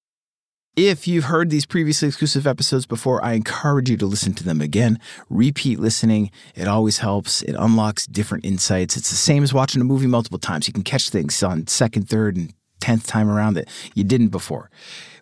If 0.76 1.07
you've 1.07 1.25
heard 1.25 1.50
these 1.50 1.67
previously 1.67 2.09
exclusive 2.09 2.47
episodes 2.47 2.87
before, 2.87 3.23
I 3.23 3.35
encourage 3.35 3.91
you 3.91 3.99
to 3.99 4.07
listen 4.07 4.33
to 4.33 4.45
them 4.45 4.62
again. 4.62 4.99
Repeat 5.29 5.79
listening, 5.79 6.31
it 6.55 6.67
always 6.67 6.97
helps. 6.97 7.43
It 7.43 7.55
unlocks 7.59 8.07
different 8.07 8.47
insights. 8.47 8.97
It's 8.97 9.11
the 9.11 9.17
same 9.17 9.43
as 9.43 9.52
watching 9.52 9.83
a 9.83 9.85
movie 9.85 10.07
multiple 10.07 10.38
times. 10.38 10.67
You 10.67 10.73
can 10.73 10.83
catch 10.83 11.11
things 11.11 11.43
on 11.43 11.67
second, 11.67 12.09
third, 12.09 12.37
and 12.37 12.55
tenth 12.81 13.07
time 13.07 13.29
around 13.29 13.52
that 13.55 13.69
you 13.95 14.02
didn't 14.02 14.29
before. 14.29 14.71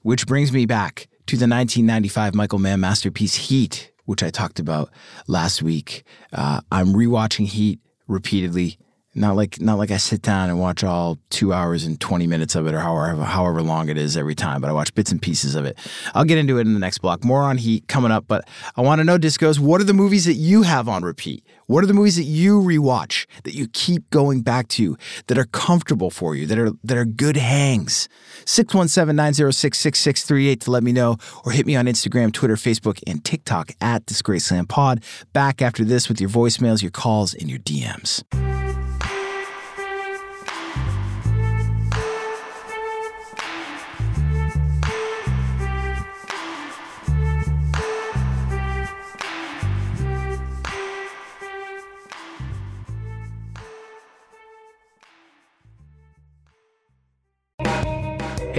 Which 0.02 0.24
brings 0.24 0.52
me 0.52 0.66
back 0.66 1.08
to 1.26 1.36
the 1.36 1.48
1995 1.48 2.32
Michael 2.32 2.60
Mann 2.60 2.78
masterpiece 2.78 3.34
Heat, 3.34 3.90
which 4.04 4.22
I 4.22 4.30
talked 4.30 4.60
about 4.60 4.90
last 5.26 5.64
week. 5.64 6.04
Uh, 6.32 6.60
I'm 6.70 6.94
rewatching 6.94 7.46
Heat 7.46 7.80
repeatedly 8.06 8.78
Not 9.20 9.36
like 9.36 9.60
not 9.60 9.76
like 9.76 9.90
I 9.90 9.98
sit 9.98 10.22
down 10.22 10.48
and 10.48 10.58
watch 10.58 10.82
all 10.82 11.18
two 11.28 11.52
hours 11.52 11.84
and 11.84 12.00
twenty 12.00 12.26
minutes 12.26 12.54
of 12.54 12.66
it 12.66 12.72
or 12.72 12.80
however 12.80 13.22
however 13.22 13.60
long 13.60 13.90
it 13.90 13.98
is 13.98 14.16
every 14.16 14.34
time, 14.34 14.62
but 14.62 14.70
I 14.70 14.72
watch 14.72 14.94
bits 14.94 15.12
and 15.12 15.20
pieces 15.20 15.54
of 15.54 15.66
it. 15.66 15.76
I'll 16.14 16.24
get 16.24 16.38
into 16.38 16.56
it 16.56 16.62
in 16.62 16.72
the 16.72 16.80
next 16.80 16.96
block. 16.98 17.22
More 17.22 17.42
on 17.42 17.58
Heat 17.58 17.86
coming 17.86 18.12
up, 18.12 18.24
but 18.26 18.48
I 18.76 18.80
want 18.80 19.00
to 19.00 19.04
know, 19.04 19.18
Discos, 19.18 19.58
what 19.58 19.78
are 19.78 19.84
the 19.84 19.92
movies 19.92 20.24
that 20.24 20.36
you 20.36 20.62
have 20.62 20.88
on 20.88 21.02
repeat? 21.02 21.44
What 21.66 21.84
are 21.84 21.86
the 21.86 21.92
movies 21.92 22.16
that 22.16 22.22
you 22.22 22.62
rewatch 22.62 23.26
that 23.44 23.54
you 23.54 23.68
keep 23.68 24.08
going 24.08 24.40
back 24.40 24.68
to 24.68 24.96
that 25.26 25.36
are 25.36 25.44
comfortable 25.44 26.08
for 26.08 26.34
you, 26.34 26.46
that 26.46 26.58
are 26.58 26.70
that 26.82 26.96
are 26.96 27.04
good 27.04 27.36
hangs? 27.36 28.08
617-906-6638 28.46 30.60
to 30.60 30.70
let 30.70 30.82
me 30.82 30.92
know, 30.92 31.18
or 31.44 31.52
hit 31.52 31.66
me 31.66 31.76
on 31.76 31.84
Instagram, 31.84 32.32
Twitter, 32.32 32.56
Facebook, 32.56 33.02
and 33.06 33.22
TikTok 33.22 33.72
at 33.82 34.06
Disgraceland 34.06 34.70
Pod. 34.70 35.04
Back 35.34 35.60
after 35.60 35.84
this 35.84 36.08
with 36.08 36.22
your 36.22 36.30
voicemails, 36.30 36.80
your 36.80 36.90
calls, 36.90 37.34
and 37.34 37.50
your 37.50 37.58
DMs. 37.58 38.24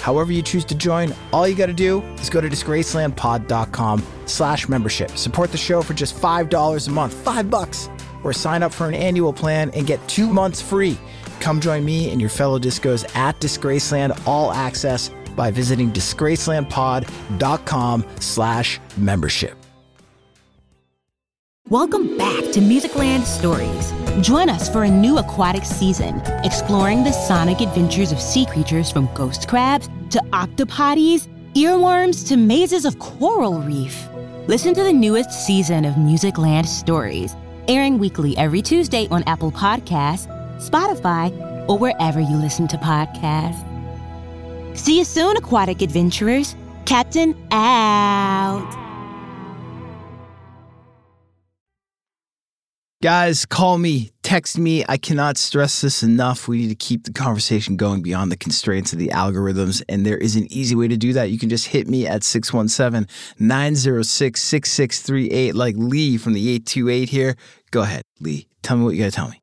However 0.00 0.32
you 0.32 0.42
choose 0.42 0.64
to 0.66 0.74
join, 0.74 1.14
all 1.32 1.46
you 1.46 1.54
got 1.54 1.66
to 1.66 1.74
do 1.74 2.02
is 2.14 2.30
go 2.30 2.40
to 2.40 2.48
disgracelandpod.com 2.48 4.02
slash 4.26 4.68
membership. 4.68 5.10
Support 5.12 5.52
the 5.52 5.58
show 5.58 5.82
for 5.82 5.94
just 5.94 6.16
$5 6.16 6.88
a 6.88 6.90
month, 6.90 7.12
five 7.12 7.50
bucks, 7.50 7.88
or 8.24 8.32
sign 8.32 8.62
up 8.62 8.72
for 8.72 8.88
an 8.88 8.94
annual 8.94 9.32
plan 9.32 9.70
and 9.70 9.86
get 9.86 10.06
two 10.08 10.28
months 10.28 10.60
free. 10.60 10.98
Come 11.40 11.60
join 11.60 11.84
me 11.84 12.10
and 12.10 12.20
your 12.20 12.30
fellow 12.30 12.58
discos 12.58 13.04
at 13.16 13.40
Disgraceland 13.40 14.20
All 14.26 14.52
Access 14.52 15.10
by 15.36 15.50
visiting 15.50 15.92
disgracelandpod.com 15.92 18.06
slash 18.20 18.80
membership. 18.96 19.56
Welcome 21.68 22.16
back 22.18 22.50
to 22.52 22.60
Musicland 22.60 23.22
Stories. 23.22 23.92
Join 24.20 24.50
us 24.50 24.68
for 24.68 24.84
a 24.84 24.90
new 24.90 25.16
aquatic 25.16 25.64
season, 25.64 26.20
exploring 26.44 27.04
the 27.04 27.12
sonic 27.12 27.60
adventures 27.60 28.12
of 28.12 28.20
sea 28.20 28.44
creatures 28.44 28.90
from 28.90 29.08
ghost 29.14 29.48
crabs 29.48 29.88
to 30.10 30.18
octopodes, 30.32 31.26
earworms 31.54 32.26
to 32.28 32.36
mazes 32.36 32.84
of 32.84 32.98
coral 32.98 33.62
reef. 33.62 34.08
Listen 34.46 34.74
to 34.74 34.82
the 34.82 34.92
newest 34.92 35.30
season 35.46 35.86
of 35.86 35.94
Musicland 35.94 36.66
Stories, 36.66 37.34
airing 37.66 37.98
weekly 37.98 38.36
every 38.36 38.60
Tuesday 38.60 39.08
on 39.10 39.22
Apple 39.24 39.52
Podcasts, 39.52 40.26
Spotify, 40.58 41.30
or 41.66 41.78
wherever 41.78 42.20
you 42.20 42.36
listen 42.36 42.68
to 42.68 42.76
podcasts. 42.76 43.66
See 44.76 44.98
you 44.98 45.04
soon, 45.04 45.36
aquatic 45.38 45.80
adventurers. 45.80 46.54
Captain 46.84 47.34
out. 47.52 48.79
Guys, 53.02 53.46
call 53.46 53.78
me, 53.78 54.10
text 54.22 54.58
me. 54.58 54.84
I 54.86 54.98
cannot 54.98 55.38
stress 55.38 55.80
this 55.80 56.02
enough. 56.02 56.46
We 56.46 56.58
need 56.58 56.68
to 56.68 56.74
keep 56.74 57.04
the 57.04 57.14
conversation 57.14 57.78
going 57.78 58.02
beyond 58.02 58.30
the 58.30 58.36
constraints 58.36 58.92
of 58.92 58.98
the 58.98 59.08
algorithms. 59.08 59.82
And 59.88 60.04
there 60.04 60.18
is 60.18 60.36
an 60.36 60.46
easy 60.52 60.74
way 60.74 60.86
to 60.86 60.98
do 60.98 61.14
that. 61.14 61.30
You 61.30 61.38
can 61.38 61.48
just 61.48 61.68
hit 61.68 61.88
me 61.88 62.06
at 62.06 62.22
617 62.22 63.08
906 63.38 64.42
6638, 64.42 65.54
like 65.54 65.76
Lee 65.78 66.18
from 66.18 66.34
the 66.34 66.46
828 66.50 67.08
here. 67.08 67.36
Go 67.70 67.80
ahead, 67.80 68.02
Lee. 68.20 68.46
Tell 68.60 68.76
me 68.76 68.84
what 68.84 68.90
you 68.90 68.98
got 68.98 69.06
to 69.06 69.16
tell 69.16 69.30
me. 69.30 69.40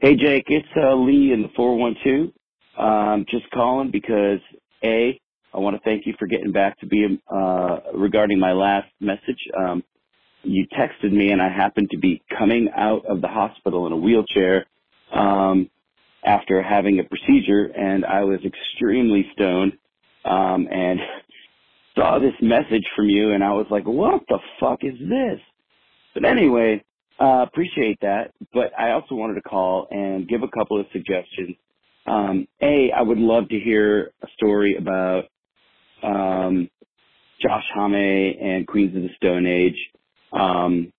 Hey, 0.00 0.14
Jake. 0.14 0.44
It's 0.46 0.68
uh, 0.76 0.94
Lee 0.94 1.32
in 1.32 1.42
the 1.42 1.48
412. 1.56 2.30
Um, 2.78 3.26
just 3.28 3.50
calling 3.50 3.90
because, 3.90 4.38
A, 4.84 5.20
I 5.52 5.58
want 5.58 5.74
to 5.74 5.82
thank 5.82 6.06
you 6.06 6.14
for 6.16 6.28
getting 6.28 6.52
back 6.52 6.78
to 6.78 6.86
me 6.86 7.20
uh, 7.28 7.78
regarding 7.92 8.38
my 8.38 8.52
last 8.52 8.86
message. 9.00 9.48
Um, 9.58 9.82
you 10.42 10.66
texted 10.78 11.12
me 11.12 11.30
and 11.30 11.42
I 11.42 11.48
happened 11.48 11.90
to 11.90 11.98
be 11.98 12.22
coming 12.36 12.68
out 12.76 13.04
of 13.06 13.20
the 13.20 13.28
hospital 13.28 13.86
in 13.86 13.92
a 13.92 13.96
wheelchair 13.96 14.66
um, 15.12 15.70
after 16.24 16.62
having 16.62 17.00
a 17.00 17.04
procedure 17.04 17.64
and 17.64 18.04
I 18.04 18.24
was 18.24 18.40
extremely 18.44 19.26
stoned 19.34 19.72
um, 20.24 20.68
and 20.70 21.00
saw 21.96 22.18
this 22.18 22.34
message 22.40 22.84
from 22.94 23.08
you 23.08 23.32
and 23.32 23.42
I 23.42 23.52
was 23.52 23.66
like, 23.70 23.84
what 23.84 24.22
the 24.28 24.38
fuck 24.60 24.80
is 24.82 24.98
this? 24.98 25.40
But 26.14 26.24
anyway, 26.24 26.84
uh, 27.20 27.44
appreciate 27.46 27.98
that. 28.00 28.32
But 28.52 28.72
I 28.78 28.92
also 28.92 29.14
wanted 29.14 29.34
to 29.34 29.42
call 29.42 29.88
and 29.90 30.28
give 30.28 30.42
a 30.42 30.48
couple 30.48 30.80
of 30.80 30.86
suggestions. 30.92 31.56
Um, 32.06 32.48
a, 32.62 32.90
I 32.96 33.02
would 33.02 33.18
love 33.18 33.48
to 33.50 33.58
hear 33.58 34.12
a 34.22 34.26
story 34.36 34.76
about 34.76 35.24
um, 36.02 36.70
Josh 37.40 37.64
Homme 37.74 37.94
and 37.94 38.66
Queens 38.66 38.96
of 38.96 39.02
the 39.02 39.10
Stone 39.16 39.46
Age 39.46 39.76
um, 40.32 40.92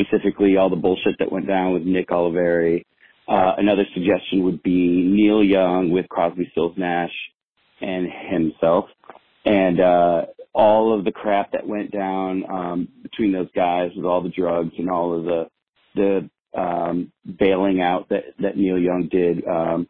specifically 0.00 0.56
all 0.56 0.70
the 0.70 0.76
bullshit 0.76 1.16
that 1.18 1.30
went 1.30 1.46
down 1.46 1.72
with 1.72 1.82
Nick 1.82 2.08
Oliveri. 2.08 2.84
Uh, 3.28 3.54
another 3.58 3.84
suggestion 3.94 4.44
would 4.44 4.62
be 4.62 5.02
Neil 5.02 5.42
Young 5.42 5.90
with 5.90 6.08
Crosby, 6.08 6.48
Stills, 6.52 6.76
Nash, 6.76 7.12
and 7.80 8.06
himself, 8.30 8.86
and 9.44 9.80
uh, 9.80 10.26
all 10.54 10.96
of 10.96 11.04
the 11.04 11.12
crap 11.12 11.52
that 11.52 11.66
went 11.66 11.90
down 11.90 12.44
um, 12.48 12.88
between 13.02 13.32
those 13.32 13.48
guys 13.54 13.90
with 13.96 14.06
all 14.06 14.22
the 14.22 14.30
drugs 14.30 14.72
and 14.78 14.88
all 14.88 15.18
of 15.18 15.24
the 15.24 15.48
the 15.94 16.30
um, 16.58 17.12
bailing 17.38 17.80
out 17.80 18.08
that 18.10 18.24
that 18.38 18.56
Neil 18.56 18.78
Young 18.78 19.08
did 19.10 19.46
um, 19.46 19.88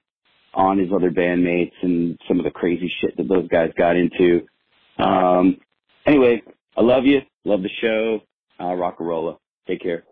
on 0.55 0.79
his 0.79 0.89
other 0.93 1.11
bandmates 1.11 1.75
and 1.83 2.19
some 2.27 2.39
of 2.39 2.45
the 2.45 2.51
crazy 2.51 2.91
shit 3.01 3.17
that 3.19 3.29
those 3.29 3.47
guys 3.49 3.71
got 3.77 3.97
into. 3.97 4.47
Um, 4.99 5.59
anyway, 6.07 6.43
I 6.77 6.81
love 6.81 7.05
you, 7.05 7.21
love 7.45 7.63
the 7.63 7.71
show 7.81 8.23
uh, 8.59 8.65
Rockarola. 8.65 9.37
Take 9.67 9.83
care. 9.83 10.05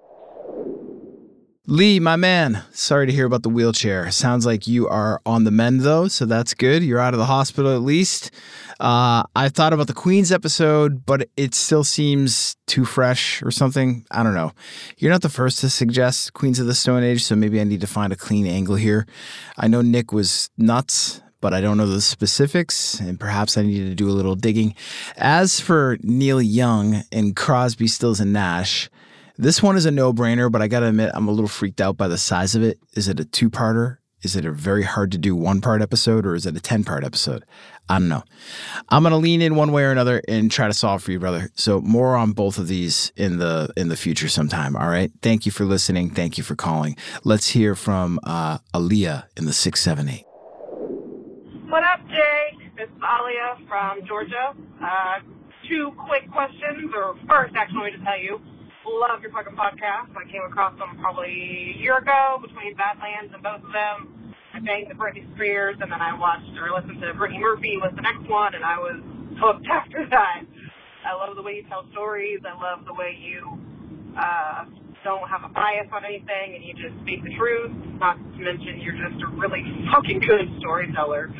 Lee, 1.66 1.98
my 1.98 2.16
man, 2.16 2.62
sorry 2.72 3.06
to 3.06 3.12
hear 3.12 3.24
about 3.24 3.42
the 3.42 3.48
wheelchair. 3.48 4.10
Sounds 4.10 4.44
like 4.44 4.66
you 4.66 4.86
are 4.86 5.22
on 5.24 5.44
the 5.44 5.50
mend, 5.50 5.80
though, 5.80 6.08
so 6.08 6.26
that's 6.26 6.52
good. 6.52 6.84
You're 6.84 6.98
out 6.98 7.14
of 7.14 7.18
the 7.18 7.24
hospital 7.24 7.74
at 7.74 7.80
least. 7.80 8.30
Uh, 8.78 9.22
I 9.34 9.48
thought 9.48 9.72
about 9.72 9.86
the 9.86 9.94
Queens 9.94 10.30
episode, 10.30 11.06
but 11.06 11.26
it 11.38 11.54
still 11.54 11.82
seems 11.82 12.56
too 12.66 12.84
fresh 12.84 13.42
or 13.42 13.50
something. 13.50 14.04
I 14.10 14.22
don't 14.22 14.34
know. 14.34 14.52
You're 14.98 15.10
not 15.10 15.22
the 15.22 15.30
first 15.30 15.60
to 15.60 15.70
suggest 15.70 16.34
Queens 16.34 16.58
of 16.58 16.66
the 16.66 16.74
Stone 16.74 17.02
Age, 17.02 17.24
so 17.24 17.34
maybe 17.34 17.58
I 17.58 17.64
need 17.64 17.80
to 17.80 17.86
find 17.86 18.12
a 18.12 18.16
clean 18.16 18.46
angle 18.46 18.76
here. 18.76 19.06
I 19.56 19.66
know 19.66 19.80
Nick 19.80 20.12
was 20.12 20.50
nuts 20.58 21.22
but 21.44 21.52
I 21.52 21.60
don't 21.60 21.76
know 21.76 21.86
the 21.86 22.00
specifics, 22.00 22.98
and 23.00 23.20
perhaps 23.20 23.58
I 23.58 23.62
need 23.64 23.80
to 23.80 23.94
do 23.94 24.08
a 24.08 24.16
little 24.16 24.34
digging. 24.34 24.74
As 25.18 25.60
for 25.60 25.98
Neil 26.00 26.40
Young 26.40 27.04
and 27.12 27.36
Crosby, 27.36 27.86
Stills, 27.86 28.18
and 28.18 28.32
Nash, 28.32 28.88
this 29.36 29.62
one 29.62 29.76
is 29.76 29.84
a 29.84 29.90
no 29.90 30.14
brainer, 30.14 30.50
but 30.50 30.62
I 30.62 30.68
gotta 30.68 30.86
admit, 30.86 31.10
I'm 31.12 31.28
a 31.28 31.32
little 31.32 31.46
freaked 31.46 31.82
out 31.82 31.98
by 31.98 32.08
the 32.08 32.16
size 32.16 32.54
of 32.54 32.62
it. 32.62 32.78
Is 32.94 33.08
it 33.08 33.20
a 33.20 33.26
two 33.26 33.50
parter? 33.50 33.98
Is 34.22 34.36
it 34.36 34.46
a 34.46 34.52
very 34.52 34.84
hard 34.84 35.12
to 35.12 35.18
do 35.18 35.36
one 35.36 35.60
part 35.60 35.82
episode 35.82 36.24
or 36.24 36.34
is 36.34 36.46
it 36.46 36.56
a 36.56 36.60
10 36.60 36.82
part 36.82 37.04
episode? 37.04 37.44
I 37.90 37.98
don't 37.98 38.08
know. 38.08 38.22
I'm 38.88 39.02
to 39.02 39.14
lean 39.14 39.42
in 39.42 39.54
one 39.54 39.70
way 39.70 39.84
or 39.84 39.90
another 39.90 40.22
and 40.26 40.50
try 40.50 40.66
to 40.66 40.72
solve 40.72 41.02
for 41.02 41.12
you, 41.12 41.18
brother. 41.18 41.50
So 41.56 41.82
more 41.82 42.16
on 42.16 42.32
both 42.32 42.56
of 42.56 42.68
these 42.68 43.12
in 43.16 43.36
the 43.36 43.70
in 43.76 43.90
the 43.90 43.98
future 43.98 44.30
sometime, 44.30 44.76
all 44.76 44.88
right? 44.88 45.12
Thank 45.20 45.44
you 45.44 45.52
for 45.52 45.66
listening. 45.66 46.08
Thank 46.08 46.38
you 46.38 46.42
for 46.42 46.56
calling. 46.56 46.96
Let's 47.22 47.48
hear 47.48 47.74
from 47.74 48.18
uh, 48.24 48.60
Aaliyah 48.72 49.24
in 49.36 49.44
the 49.44 49.52
678. 49.52 50.24
What 50.24 50.24
up, 50.24 50.33
Jay? 52.14 52.70
It's 52.78 52.94
Alia 53.02 53.58
from 53.66 54.06
Georgia. 54.06 54.54
Uh, 54.78 55.18
two 55.66 55.90
quick 56.06 56.30
questions, 56.30 56.94
or 56.94 57.18
first, 57.26 57.58
actually, 57.58 57.90
just 57.90 58.06
tell 58.06 58.18
you, 58.18 58.38
love 58.86 59.18
your 59.18 59.34
fucking 59.34 59.58
podcast. 59.58 60.14
I 60.14 60.22
came 60.30 60.46
across 60.46 60.78
them 60.78 60.94
probably 61.02 61.74
a 61.74 61.82
year 61.82 61.98
ago 61.98 62.38
between 62.38 62.78
Badlands 62.78 63.34
and 63.34 63.42
both 63.42 63.66
of 63.66 63.72
them. 63.74 64.30
I 64.54 64.62
banged 64.62 64.90
the 64.90 64.94
Britney 64.94 65.26
Spears, 65.34 65.74
and 65.82 65.90
then 65.90 65.98
I 65.98 66.14
watched 66.14 66.54
or 66.54 66.70
listened 66.70 67.02
to 67.02 67.14
Brittany 67.18 67.42
Murphy 67.42 67.82
was 67.82 67.90
the 67.98 68.06
next 68.06 68.30
one, 68.30 68.54
and 68.54 68.62
I 68.62 68.78
was 68.78 69.02
hooked 69.42 69.66
after 69.70 70.06
that. 70.10 70.46
I 71.02 71.18
love 71.18 71.34
the 71.34 71.42
way 71.42 71.58
you 71.58 71.66
tell 71.66 71.82
stories. 71.90 72.38
I 72.46 72.54
love 72.54 72.86
the 72.86 72.94
way 72.94 73.18
you 73.18 73.58
uh, 74.14 74.70
don't 75.02 75.26
have 75.28 75.42
a 75.42 75.50
bias 75.50 75.90
on 75.90 76.04
anything, 76.04 76.54
and 76.54 76.62
you 76.62 76.78
just 76.78 76.94
speak 77.02 77.26
the 77.26 77.34
truth. 77.34 77.74
Not 77.98 78.16
to 78.16 78.38
mention, 78.38 78.78
you're 78.78 78.94
just 78.94 79.18
a 79.18 79.26
really 79.34 79.66
fucking 79.90 80.20
good 80.22 80.46
storyteller. 80.62 81.34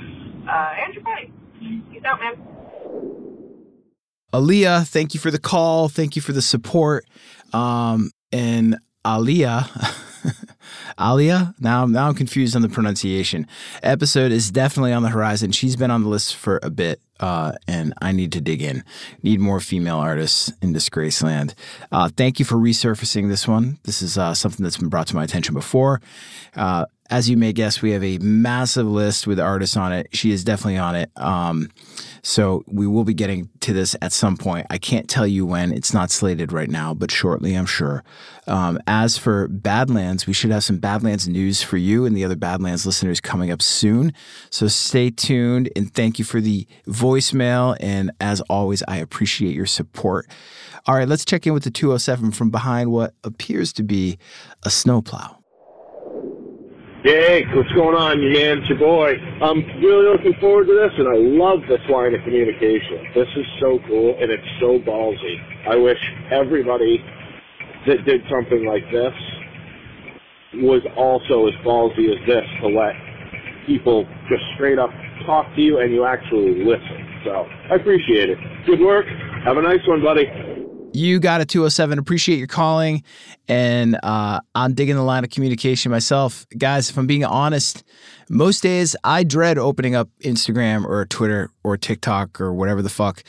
Uh, 0.48 0.74
and 0.84 0.94
you're. 0.94 1.04
Peace 1.90 2.02
out, 2.04 2.20
man. 2.20 2.34
Aaliyah, 4.34 4.86
thank 4.86 5.14
you 5.14 5.20
for 5.20 5.30
the 5.30 5.38
call. 5.38 5.88
Thank 5.88 6.16
you 6.16 6.22
for 6.22 6.32
the 6.32 6.42
support. 6.42 7.06
Um, 7.52 8.10
and 8.32 8.76
Aaliyah, 9.04 9.68
Aaliyah, 10.98 11.54
now, 11.60 11.86
now 11.86 12.08
I'm 12.08 12.14
confused 12.14 12.56
on 12.56 12.62
the 12.62 12.68
pronunciation. 12.68 13.46
Episode 13.82 14.32
is 14.32 14.50
definitely 14.50 14.92
on 14.92 15.04
the 15.04 15.10
horizon. 15.10 15.52
She's 15.52 15.76
been 15.76 15.92
on 15.92 16.02
the 16.02 16.08
list 16.08 16.34
for 16.34 16.58
a 16.64 16.70
bit, 16.70 17.00
uh, 17.20 17.52
and 17.68 17.94
I 18.02 18.10
need 18.10 18.32
to 18.32 18.40
dig 18.40 18.60
in. 18.60 18.82
Need 19.22 19.38
more 19.38 19.60
female 19.60 19.98
artists 19.98 20.52
in 20.60 20.74
Disgraceland. 20.74 21.54
Uh, 21.92 22.08
thank 22.16 22.40
you 22.40 22.44
for 22.44 22.56
resurfacing 22.56 23.28
this 23.28 23.46
one. 23.46 23.78
This 23.84 24.02
is 24.02 24.18
uh, 24.18 24.34
something 24.34 24.64
that's 24.64 24.78
been 24.78 24.88
brought 24.88 25.06
to 25.08 25.16
my 25.16 25.22
attention 25.22 25.54
before. 25.54 26.00
As 27.10 27.28
you 27.28 27.36
may 27.36 27.52
guess, 27.52 27.82
we 27.82 27.90
have 27.90 28.02
a 28.02 28.18
massive 28.18 28.86
list 28.86 29.26
with 29.26 29.38
artists 29.38 29.76
on 29.76 29.92
it. 29.92 30.08
She 30.12 30.30
is 30.30 30.42
definitely 30.42 30.78
on 30.78 30.96
it. 30.96 31.10
Um, 31.16 31.70
so 32.22 32.64
we 32.66 32.86
will 32.86 33.04
be 33.04 33.12
getting 33.12 33.50
to 33.60 33.74
this 33.74 33.94
at 34.00 34.12
some 34.12 34.38
point. 34.38 34.66
I 34.70 34.78
can't 34.78 35.08
tell 35.08 35.26
you 35.26 35.44
when. 35.44 35.70
It's 35.70 35.92
not 35.92 36.10
slated 36.10 36.50
right 36.50 36.70
now, 36.70 36.94
but 36.94 37.10
shortly, 37.10 37.54
I'm 37.54 37.66
sure. 37.66 38.02
Um, 38.46 38.78
as 38.86 39.18
for 39.18 39.48
Badlands, 39.48 40.26
we 40.26 40.32
should 40.32 40.50
have 40.50 40.64
some 40.64 40.78
Badlands 40.78 41.28
news 41.28 41.62
for 41.62 41.76
you 41.76 42.06
and 42.06 42.16
the 42.16 42.24
other 42.24 42.36
Badlands 42.36 42.86
listeners 42.86 43.20
coming 43.20 43.50
up 43.50 43.60
soon. 43.60 44.14
So 44.48 44.66
stay 44.68 45.10
tuned 45.10 45.68
and 45.76 45.92
thank 45.92 46.18
you 46.18 46.24
for 46.24 46.40
the 46.40 46.66
voicemail. 46.86 47.76
And 47.80 48.12
as 48.18 48.40
always, 48.42 48.82
I 48.88 48.96
appreciate 48.96 49.54
your 49.54 49.66
support. 49.66 50.26
All 50.86 50.94
right, 50.94 51.08
let's 51.08 51.26
check 51.26 51.46
in 51.46 51.52
with 51.52 51.64
the 51.64 51.70
207 51.70 52.30
from 52.30 52.50
behind 52.50 52.90
what 52.90 53.14
appears 53.24 53.74
to 53.74 53.82
be 53.82 54.18
a 54.62 54.70
snowplow. 54.70 55.43
Hey, 57.04 57.44
what's 57.52 57.70
going 57.72 57.94
on, 57.94 58.22
you 58.22 58.32
man? 58.32 58.60
It's 58.60 58.68
your 58.70 58.78
boy. 58.78 59.12
I'm 59.44 59.60
really 59.84 60.08
looking 60.08 60.32
forward 60.40 60.64
to 60.68 60.72
this, 60.72 60.88
and 60.96 61.04
I 61.04 61.20
love 61.36 61.60
this 61.68 61.84
line 61.92 62.14
of 62.14 62.24
communication. 62.24 63.12
This 63.14 63.28
is 63.36 63.44
so 63.60 63.78
cool, 63.86 64.16
and 64.18 64.32
it's 64.32 64.48
so 64.58 64.80
ballsy. 64.80 65.36
I 65.68 65.76
wish 65.76 65.98
everybody 66.32 67.04
that 67.86 68.06
did 68.06 68.22
something 68.32 68.64
like 68.64 68.88
this 68.90 69.12
was 70.64 70.80
also 70.96 71.46
as 71.46 71.52
ballsy 71.60 72.08
as 72.08 72.26
this 72.26 72.48
to 72.62 72.68
let 72.68 72.96
people 73.66 74.08
just 74.30 74.42
straight 74.54 74.78
up 74.78 74.88
talk 75.26 75.44
to 75.56 75.60
you 75.60 75.80
and 75.80 75.92
you 75.92 76.06
actually 76.06 76.64
listen. 76.64 77.20
So 77.22 77.44
I 77.70 77.74
appreciate 77.74 78.30
it. 78.30 78.38
Good 78.64 78.80
work. 78.80 79.04
Have 79.44 79.58
a 79.58 79.62
nice 79.62 79.86
one, 79.86 80.02
buddy. 80.02 80.63
You 80.94 81.18
got 81.18 81.40
a 81.40 81.44
207. 81.44 81.98
Appreciate 81.98 82.38
your 82.38 82.46
calling. 82.46 83.02
And 83.48 83.98
uh, 84.04 84.40
I'm 84.54 84.74
digging 84.74 84.94
the 84.94 85.02
line 85.02 85.24
of 85.24 85.30
communication 85.30 85.90
myself. 85.90 86.46
Guys, 86.56 86.88
if 86.88 86.96
I'm 86.96 87.08
being 87.08 87.24
honest, 87.24 87.82
most 88.30 88.62
days 88.62 88.94
I 89.02 89.24
dread 89.24 89.58
opening 89.58 89.96
up 89.96 90.08
Instagram 90.20 90.86
or 90.86 91.04
Twitter 91.06 91.50
or 91.64 91.76
TikTok 91.76 92.40
or 92.40 92.54
whatever 92.54 92.80
the 92.80 92.88
fuck. 92.88 93.24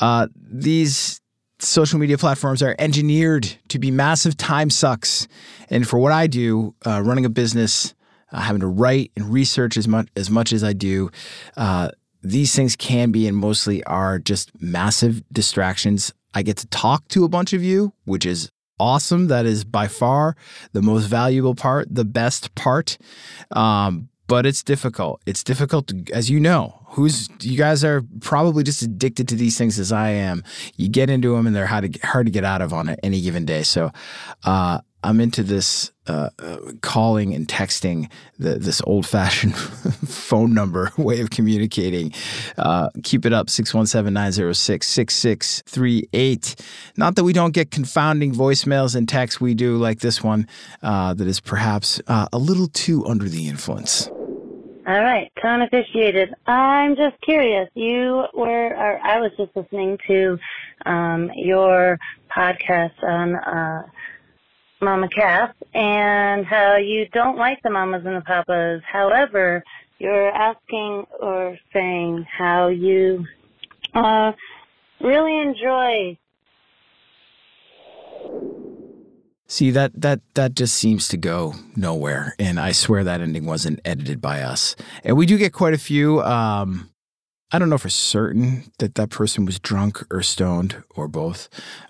Uh, 0.00 0.28
these 0.34 1.20
social 1.58 1.98
media 1.98 2.16
platforms 2.16 2.62
are 2.62 2.74
engineered 2.78 3.54
to 3.68 3.78
be 3.78 3.90
massive 3.90 4.38
time 4.38 4.70
sucks. 4.70 5.28
And 5.68 5.86
for 5.86 5.98
what 5.98 6.12
I 6.12 6.26
do, 6.26 6.74
uh, 6.86 7.02
running 7.02 7.26
a 7.26 7.30
business, 7.30 7.94
uh, 8.32 8.40
having 8.40 8.60
to 8.60 8.66
write 8.66 9.12
and 9.14 9.30
research 9.30 9.76
as 9.76 9.86
much 9.86 10.08
as 10.16 10.30
much 10.30 10.54
as 10.54 10.64
I 10.64 10.72
do, 10.72 11.10
uh, 11.58 11.90
these 12.22 12.54
things 12.54 12.76
can 12.76 13.10
be 13.10 13.26
and 13.26 13.36
mostly 13.36 13.84
are 13.84 14.18
just 14.18 14.50
massive 14.58 15.22
distractions. 15.32 16.14
I 16.34 16.42
get 16.42 16.56
to 16.58 16.66
talk 16.68 17.08
to 17.08 17.24
a 17.24 17.28
bunch 17.28 17.52
of 17.52 17.62
you, 17.62 17.92
which 18.04 18.24
is 18.26 18.50
awesome. 18.78 19.28
That 19.28 19.46
is 19.46 19.64
by 19.64 19.88
far 19.88 20.36
the 20.72 20.82
most 20.82 21.06
valuable 21.06 21.54
part, 21.54 21.88
the 21.90 22.04
best 22.04 22.54
part. 22.54 22.98
Um, 23.50 24.08
but 24.26 24.46
it's 24.46 24.62
difficult. 24.62 25.20
It's 25.26 25.42
difficult, 25.42 25.88
to, 25.88 26.04
as 26.12 26.30
you 26.30 26.38
know. 26.38 26.86
Who's 26.90 27.28
you 27.40 27.56
guys 27.56 27.84
are 27.84 28.02
probably 28.20 28.62
just 28.62 28.82
addicted 28.82 29.28
to 29.28 29.34
these 29.34 29.58
things 29.58 29.78
as 29.78 29.92
I 29.92 30.10
am. 30.10 30.42
You 30.76 30.88
get 30.88 31.10
into 31.10 31.34
them 31.34 31.46
and 31.46 31.54
they're 31.54 31.66
hard 31.66 31.92
to 31.92 32.06
hard 32.06 32.26
to 32.26 32.32
get 32.32 32.44
out 32.44 32.62
of 32.62 32.72
on 32.72 32.90
any 33.02 33.20
given 33.20 33.44
day. 33.44 33.62
So, 33.62 33.90
uh, 34.44 34.80
I'm 35.02 35.20
into 35.20 35.42
this 35.42 35.92
uh, 36.06 36.30
uh, 36.38 36.56
calling 36.82 37.34
and 37.34 37.46
texting, 37.46 38.10
the, 38.38 38.56
this 38.56 38.82
old 38.84 39.06
fashioned 39.06 39.56
phone 39.56 40.52
number 40.52 40.92
way 40.98 41.20
of 41.20 41.30
communicating. 41.30 42.12
Uh, 42.58 42.90
keep 43.02 43.24
it 43.24 43.32
up, 43.32 43.48
617 43.48 44.12
906 44.12 44.86
6638. 44.86 46.56
Not 46.96 47.16
that 47.16 47.24
we 47.24 47.32
don't 47.32 47.52
get 47.52 47.70
confounding 47.70 48.34
voicemails 48.34 48.94
and 48.94 49.08
texts, 49.08 49.40
we 49.40 49.54
do 49.54 49.76
like 49.76 50.00
this 50.00 50.22
one 50.22 50.46
uh, 50.82 51.14
that 51.14 51.26
is 51.26 51.40
perhaps 51.40 52.00
uh, 52.06 52.26
a 52.32 52.38
little 52.38 52.68
too 52.68 53.06
under 53.06 53.28
the 53.28 53.48
influence. 53.48 54.08
All 54.86 55.02
right, 55.02 55.30
tone 55.40 55.62
officiated. 55.62 56.34
I'm 56.46 56.96
just 56.96 57.20
curious. 57.20 57.68
You 57.74 58.24
were, 58.34 58.74
or 58.74 58.98
I 58.98 59.20
was 59.20 59.30
just 59.36 59.54
listening 59.54 59.98
to 60.08 60.38
um, 60.84 61.30
your 61.36 61.98
podcast 62.34 63.00
on 63.02 63.36
Mama 64.80 65.08
Cass 65.08 65.54
and 65.74 66.46
how 66.46 66.76
you 66.76 67.06
don't 67.12 67.36
like 67.36 67.62
the 67.62 67.70
mamas 67.70 68.02
and 68.06 68.16
the 68.16 68.22
papas. 68.22 68.82
However, 68.90 69.62
you're 69.98 70.30
asking 70.30 71.06
or 71.20 71.58
saying 71.72 72.26
how 72.36 72.68
you 72.68 73.26
uh, 73.94 74.32
really 75.00 75.38
enjoy. 75.38 76.18
See 79.46 79.70
that 79.72 80.00
that 80.00 80.20
that 80.34 80.54
just 80.54 80.74
seems 80.74 81.08
to 81.08 81.16
go 81.16 81.54
nowhere, 81.74 82.36
and 82.38 82.60
I 82.60 82.70
swear 82.70 83.02
that 83.02 83.20
ending 83.20 83.46
wasn't 83.46 83.80
edited 83.84 84.20
by 84.20 84.42
us. 84.42 84.76
And 85.02 85.16
we 85.16 85.26
do 85.26 85.36
get 85.36 85.52
quite 85.52 85.74
a 85.74 85.78
few. 85.78 86.22
Um, 86.22 86.90
I 87.50 87.58
don't 87.58 87.68
know 87.68 87.78
for 87.78 87.88
certain 87.88 88.70
that 88.78 88.94
that 88.94 89.10
person 89.10 89.44
was 89.44 89.58
drunk 89.58 90.04
or 90.10 90.22
stoned 90.22 90.84
or 90.94 91.08
both. 91.08 91.48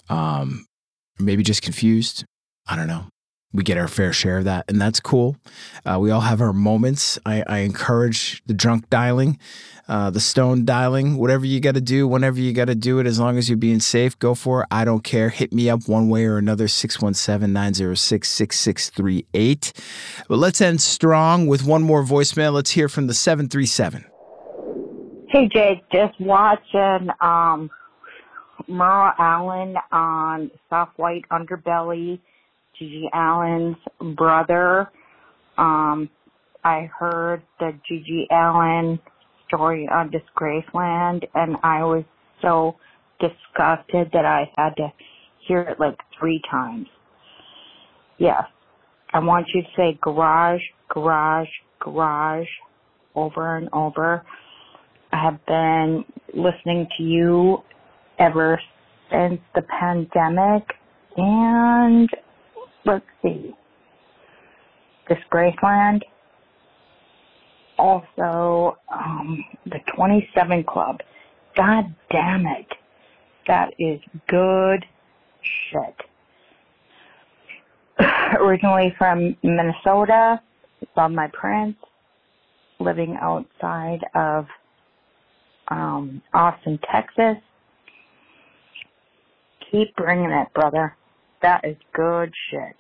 Um, 0.09 0.67
maybe 1.19 1.43
just 1.43 1.61
confused. 1.61 2.25
I 2.71 2.77
don't 2.77 2.87
know. 2.87 3.07
We 3.53 3.65
get 3.65 3.77
our 3.77 3.89
fair 3.89 4.13
share 4.13 4.39
of 4.39 4.45
that, 4.45 4.67
and 4.69 4.81
that's 4.81 5.01
cool. 5.01 5.37
Uh, 5.85 5.99
we 5.99 6.13
all 6.13 6.21
have 6.21 6.41
our 6.41 6.53
moments. 6.53 7.19
I, 7.27 7.43
I 7.49 7.59
encourage 7.59 8.45
the 8.47 8.55
drunk 8.55 8.89
dialing, 8.91 9.41
uh, 9.89 10.11
the 10.11 10.21
stone 10.21 10.65
dialing, 10.65 11.17
whatever 11.17 11.45
you 11.45 11.59
got 11.59 11.75
to 11.75 11.81
do, 11.81 12.07
whenever 12.07 12.39
you 12.39 12.53
got 12.53 12.67
to 12.67 12.77
do 12.77 13.01
it, 13.01 13.09
as 13.09 13.19
long 13.19 13.39
as 13.39 13.49
you're 13.49 13.59
being 13.59 13.81
safe, 13.81 14.17
go 14.21 14.37
for 14.37 14.63
it. 14.63 14.69
I 14.71 14.85
don't 14.85 15.03
care. 15.03 15.31
Hit 15.31 15.53
me 15.53 15.69
up 15.69 15.89
one 15.89 16.09
way 16.09 16.27
or 16.27 16.39
another, 16.39 16.69
617 16.69 17.53
906 17.53 18.29
6638. 18.29 19.73
But 20.29 20.37
let's 20.37 20.61
end 20.61 20.81
strong 20.81 21.49
with 21.49 21.65
one 21.65 21.83
more 21.83 22.05
voicemail. 22.05 22.53
Let's 22.53 22.71
hear 22.71 22.89
from 22.89 23.09
the 23.09 23.15
737. 23.15 24.05
Hey, 25.29 25.49
Jake, 25.53 25.83
just 25.91 26.21
watching 26.21 27.09
um, 27.21 27.69
Merle 28.69 29.13
Allin 29.19 29.75
on 29.91 30.53
Soft 30.69 30.97
White 30.99 31.25
Underbelly 31.33 32.21
GG 32.81 33.11
Allin's 33.13 33.77
brother. 34.17 34.91
Um, 35.59 36.09
I 36.65 36.89
heard 36.97 37.43
the 37.59 37.73
GG 37.91 38.27
Allin 38.31 38.99
story 39.49 39.89
on 39.89 40.11
Disgraceland, 40.11 41.25
and 41.35 41.57
I 41.63 41.83
was 41.83 42.05
so 42.43 42.77
disgusted 43.19 44.11
that 44.13 44.25
I 44.25 44.51
had 44.57 44.75
to 44.77 44.93
hear 45.47 45.63
it 45.63 45.81
like 45.81 45.99
three 46.19 46.41
times. 46.51 46.87
Yes, 48.19 48.43
I 49.13 49.19
want 49.19 49.47
you 49.55 49.63
to 49.63 49.69
say 49.77 49.99
garage, 50.03 50.61
garage, 50.89 51.49
garage 51.81 52.49
over 53.15 53.57
and 53.57 53.69
over. 53.73 54.23
I 55.13 55.23
have 55.23 55.45
been 55.47 56.05
listening 56.35 56.87
to 56.97 57.03
you 57.03 57.59
ever 58.19 58.61
since 59.11 59.41
the 59.55 59.63
pandemic, 59.63 60.63
and 61.17 62.09
let's 62.85 63.05
see, 63.23 63.55
Disgraceland, 65.09 66.03
also 67.79 68.77
um, 68.93 69.45
the 69.67 69.79
27 69.97 70.65
Club. 70.65 71.01
God 71.57 71.95
damn 72.11 72.47
it. 72.47 72.67
That 73.47 73.73
is 73.79 74.01
good 74.29 74.85
shit. 75.43 75.97
Originally 78.39 78.95
from 78.99 79.37
Minnesota, 79.43 80.41
love 80.97 81.11
my 81.11 81.29
prince, 81.33 81.77
living 82.79 83.17
outside 83.21 84.01
of 84.15 84.47
um, 85.69 86.23
Austin, 86.33 86.79
Texas. 86.91 87.37
Keep 89.71 89.95
bringing 89.97 90.31
it, 90.31 90.49
brother. 90.55 90.97
That 91.43 91.65
is 91.65 91.77
good 91.93 92.33
shit. 92.51 92.77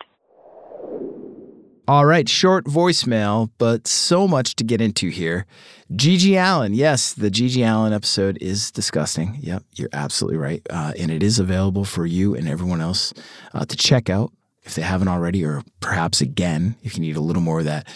All 1.88 2.06
right, 2.06 2.28
short 2.28 2.66
voicemail, 2.66 3.50
but 3.58 3.88
so 3.88 4.28
much 4.28 4.54
to 4.56 4.64
get 4.64 4.80
into 4.80 5.08
here. 5.08 5.44
GG 5.92 6.34
Allin, 6.36 6.72
yes, 6.72 7.12
the 7.12 7.30
GG 7.30 7.66
Allin 7.68 7.92
episode 7.92 8.38
is 8.40 8.70
disgusting. 8.70 9.38
Yep, 9.40 9.64
you're 9.74 9.88
absolutely 9.92 10.38
right. 10.38 10.62
Uh, 10.70 10.92
and 10.96 11.10
it 11.10 11.22
is 11.22 11.40
available 11.40 11.84
for 11.84 12.06
you 12.06 12.36
and 12.36 12.48
everyone 12.48 12.80
else 12.80 13.12
uh, 13.54 13.64
to 13.64 13.76
check 13.76 14.08
out 14.08 14.32
if 14.62 14.76
they 14.76 14.82
haven't 14.82 15.08
already, 15.08 15.44
or 15.44 15.64
perhaps 15.80 16.20
again, 16.20 16.76
if 16.84 16.94
you 16.94 17.00
need 17.00 17.16
a 17.16 17.20
little 17.20 17.42
more 17.42 17.58
of 17.58 17.64
that 17.64 17.88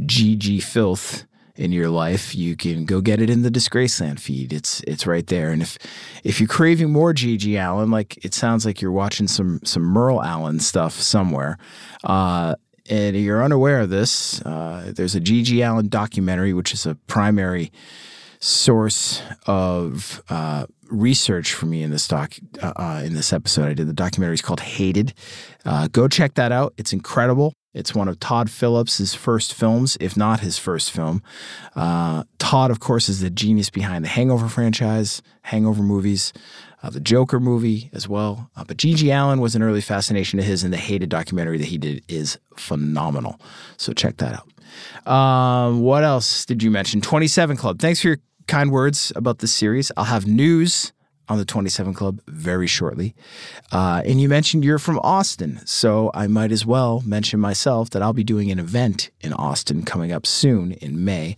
GG 0.00 0.62
filth 0.62 1.24
in 1.58 1.72
your 1.72 1.90
life, 1.90 2.36
you 2.36 2.56
can 2.56 2.84
go 2.84 3.00
get 3.00 3.20
it 3.20 3.28
in 3.28 3.42
the 3.42 3.50
Disgraceland 3.50 4.20
feed. 4.20 4.52
It's 4.52 4.80
it's 4.86 5.06
right 5.06 5.26
there. 5.26 5.50
And 5.50 5.60
if 5.60 5.76
if 6.22 6.40
you're 6.40 6.48
craving 6.48 6.90
more 6.90 7.12
GG 7.12 7.60
Allin, 7.60 7.90
like 7.90 8.24
it 8.24 8.32
sounds 8.32 8.64
like 8.64 8.80
you're 8.80 8.92
watching 8.92 9.26
some 9.26 9.60
some 9.64 9.82
Merle 9.82 10.22
Allin 10.22 10.60
stuff 10.60 10.92
somewhere, 10.92 11.58
uh, 12.04 12.54
and 12.88 13.16
you're 13.16 13.42
unaware 13.42 13.80
of 13.80 13.90
this, 13.90 14.40
uh, 14.42 14.92
there's 14.94 15.16
a 15.16 15.20
GG 15.20 15.68
Allin 15.68 15.88
documentary, 15.88 16.52
which 16.52 16.72
is 16.72 16.86
a 16.86 16.94
primary 16.94 17.72
source 18.38 19.20
of 19.48 20.22
uh, 20.28 20.64
research 20.88 21.54
for 21.54 21.66
me 21.66 21.82
in 21.82 21.90
this 21.90 22.06
doc 22.06 22.34
uh, 22.62 22.72
uh 22.76 23.02
in 23.04 23.14
this 23.14 23.32
episode. 23.32 23.68
I 23.68 23.74
did 23.74 23.88
the 23.88 23.92
documentary 23.92 24.34
is 24.34 24.42
called 24.42 24.60
Hated. 24.60 25.12
Uh, 25.64 25.88
go 25.90 26.06
check 26.06 26.34
that 26.34 26.52
out. 26.52 26.72
It's 26.78 26.92
incredible. 26.92 27.52
It's 27.74 27.94
one 27.94 28.08
of 28.08 28.18
Todd 28.18 28.50
Phillips' 28.50 29.14
first 29.14 29.54
films, 29.54 29.96
if 30.00 30.16
not 30.16 30.40
his 30.40 30.58
first 30.58 30.90
film. 30.90 31.22
Uh, 31.76 32.24
Todd, 32.38 32.70
of 32.70 32.80
course, 32.80 33.08
is 33.08 33.20
the 33.20 33.30
genius 33.30 33.70
behind 33.70 34.04
the 34.04 34.08
Hangover 34.08 34.48
franchise, 34.48 35.22
Hangover 35.42 35.82
movies 35.82 36.32
uh, 36.82 36.90
the 36.90 37.00
Joker 37.00 37.40
movie 37.40 37.90
as 37.92 38.08
well. 38.08 38.50
Uh, 38.56 38.64
but 38.64 38.76
GG 38.76 39.08
Allin 39.10 39.40
was 39.40 39.54
an 39.54 39.62
early 39.62 39.80
fascination 39.80 40.38
of 40.38 40.44
his, 40.44 40.62
and 40.62 40.72
the 40.72 40.78
Hated 40.78 41.08
documentary 41.08 41.58
that 41.58 41.66
he 41.66 41.78
did 41.78 42.02
is 42.08 42.38
phenomenal. 42.56 43.40
So 43.76 43.92
check 43.92 44.18
that 44.18 44.34
out. 44.34 45.12
Um, 45.12 45.80
what 45.80 46.04
else 46.04 46.44
did 46.44 46.62
you 46.62 46.70
mention? 46.70 47.00
27 47.00 47.56
Club. 47.56 47.80
Thanks 47.80 48.00
for 48.00 48.08
your 48.08 48.18
kind 48.46 48.70
words 48.70 49.12
about 49.16 49.38
this 49.38 49.52
series. 49.52 49.90
I'll 49.96 50.04
have 50.04 50.26
news 50.26 50.92
on 51.28 51.38
the 51.38 51.44
27 51.44 51.94
Club 51.94 52.20
very 52.26 52.66
shortly. 52.66 53.14
Uh, 53.72 54.02
and 54.04 54.20
you 54.20 54.28
mentioned 54.28 54.64
you're 54.64 54.78
from 54.78 54.98
Austin, 55.00 55.60
so 55.66 56.10
I 56.14 56.26
might 56.26 56.52
as 56.52 56.64
well 56.64 57.02
mention 57.04 57.40
myself 57.40 57.90
that 57.90 58.02
I'll 58.02 58.12
be 58.12 58.24
doing 58.24 58.50
an 58.50 58.58
event 58.58 59.10
in 59.20 59.32
Austin 59.32 59.84
coming 59.84 60.12
up 60.12 60.26
soon 60.26 60.72
in 60.72 61.04
May. 61.04 61.36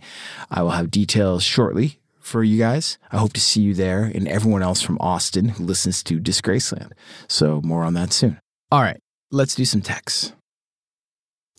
I 0.49 0.61
will 0.61 0.71
have 0.71 0.91
details 0.91 1.43
shortly 1.43 1.99
for 2.19 2.43
you 2.43 2.57
guys. 2.57 2.97
I 3.11 3.17
hope 3.17 3.33
to 3.33 3.41
see 3.41 3.61
you 3.61 3.73
there 3.73 4.03
and 4.03 4.27
everyone 4.27 4.63
else 4.63 4.81
from 4.81 4.97
Austin 4.99 5.49
who 5.49 5.63
listens 5.63 6.03
to 6.03 6.19
Disgraceland. 6.19 6.91
So, 7.27 7.61
more 7.61 7.83
on 7.83 7.93
that 7.95 8.13
soon. 8.13 8.39
All 8.71 8.81
right, 8.81 8.99
let's 9.31 9.55
do 9.55 9.65
some 9.65 9.81
texts. 9.81 10.33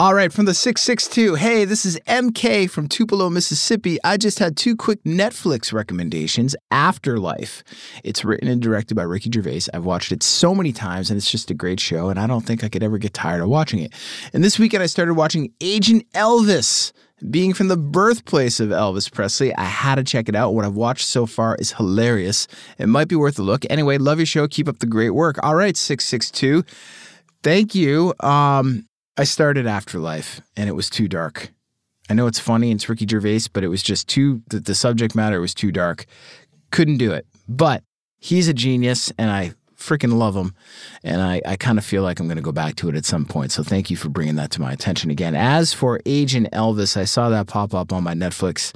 All 0.02 0.14
right, 0.14 0.32
from 0.32 0.46
the 0.46 0.52
662. 0.52 1.36
Hey, 1.36 1.64
this 1.64 1.86
is 1.86 1.96
MK 2.08 2.68
from 2.68 2.88
Tupelo, 2.88 3.30
Mississippi. 3.30 3.98
I 4.02 4.16
just 4.16 4.40
had 4.40 4.56
two 4.56 4.74
quick 4.74 5.00
Netflix 5.04 5.72
recommendations. 5.72 6.56
Afterlife. 6.72 7.62
It's 8.02 8.24
written 8.24 8.48
and 8.48 8.60
directed 8.60 8.96
by 8.96 9.04
Ricky 9.04 9.30
Gervais. 9.32 9.60
I've 9.72 9.84
watched 9.84 10.10
it 10.10 10.24
so 10.24 10.56
many 10.56 10.72
times 10.72 11.08
and 11.08 11.16
it's 11.16 11.30
just 11.30 11.52
a 11.52 11.54
great 11.54 11.78
show, 11.78 12.08
and 12.08 12.18
I 12.18 12.26
don't 12.26 12.44
think 12.44 12.64
I 12.64 12.68
could 12.68 12.82
ever 12.82 12.98
get 12.98 13.14
tired 13.14 13.42
of 13.42 13.48
watching 13.48 13.78
it. 13.78 13.92
And 14.32 14.42
this 14.42 14.58
weekend 14.58 14.82
I 14.82 14.86
started 14.86 15.14
watching 15.14 15.52
Agent 15.60 16.10
Elvis. 16.14 16.90
Being 17.30 17.54
from 17.54 17.68
the 17.68 17.76
birthplace 17.76 18.58
of 18.58 18.70
Elvis 18.70 19.08
Presley, 19.08 19.54
I 19.54 19.66
had 19.66 19.94
to 19.94 20.02
check 20.02 20.28
it 20.28 20.34
out. 20.34 20.52
What 20.52 20.64
I've 20.64 20.74
watched 20.74 21.06
so 21.06 21.26
far 21.26 21.54
is 21.60 21.74
hilarious. 21.74 22.48
It 22.76 22.88
might 22.88 23.06
be 23.06 23.14
worth 23.14 23.38
a 23.38 23.42
look. 23.42 23.64
Anyway, 23.70 23.98
love 23.98 24.18
your 24.18 24.26
show. 24.26 24.48
Keep 24.48 24.66
up 24.66 24.80
the 24.80 24.86
great 24.86 25.10
work. 25.10 25.38
All 25.44 25.54
right, 25.54 25.76
662. 25.76 26.64
Thank 27.44 27.76
you. 27.76 28.14
Um, 28.18 28.88
I 29.16 29.24
started 29.24 29.66
Afterlife 29.66 30.40
and 30.56 30.68
it 30.68 30.72
was 30.72 30.88
too 30.88 31.06
dark. 31.06 31.50
I 32.08 32.14
know 32.14 32.26
it's 32.26 32.38
funny, 32.38 32.70
it's 32.72 32.88
Ricky 32.88 33.06
Gervais, 33.06 33.42
but 33.52 33.62
it 33.62 33.68
was 33.68 33.82
just 33.82 34.08
too, 34.08 34.42
the, 34.48 34.58
the 34.58 34.74
subject 34.74 35.14
matter 35.14 35.40
was 35.40 35.54
too 35.54 35.70
dark. 35.70 36.06
Couldn't 36.70 36.96
do 36.96 37.12
it. 37.12 37.26
But 37.46 37.82
he's 38.18 38.48
a 38.48 38.54
genius 38.54 39.12
and 39.18 39.30
I 39.30 39.52
freaking 39.76 40.14
love 40.14 40.34
him. 40.34 40.54
And 41.04 41.20
I, 41.20 41.42
I 41.44 41.56
kind 41.56 41.76
of 41.76 41.84
feel 41.84 42.02
like 42.02 42.20
I'm 42.20 42.26
going 42.26 42.36
to 42.36 42.42
go 42.42 42.52
back 42.52 42.76
to 42.76 42.88
it 42.88 42.94
at 42.94 43.04
some 43.04 43.26
point. 43.26 43.52
So 43.52 43.62
thank 43.62 43.90
you 43.90 43.96
for 43.96 44.08
bringing 44.08 44.36
that 44.36 44.50
to 44.52 44.60
my 44.60 44.72
attention 44.72 45.10
again. 45.10 45.34
As 45.34 45.74
for 45.74 46.00
Agent 46.06 46.48
Elvis, 46.52 46.96
I 46.96 47.04
saw 47.04 47.28
that 47.28 47.48
pop 47.48 47.74
up 47.74 47.92
on 47.92 48.04
my 48.04 48.14
Netflix 48.14 48.74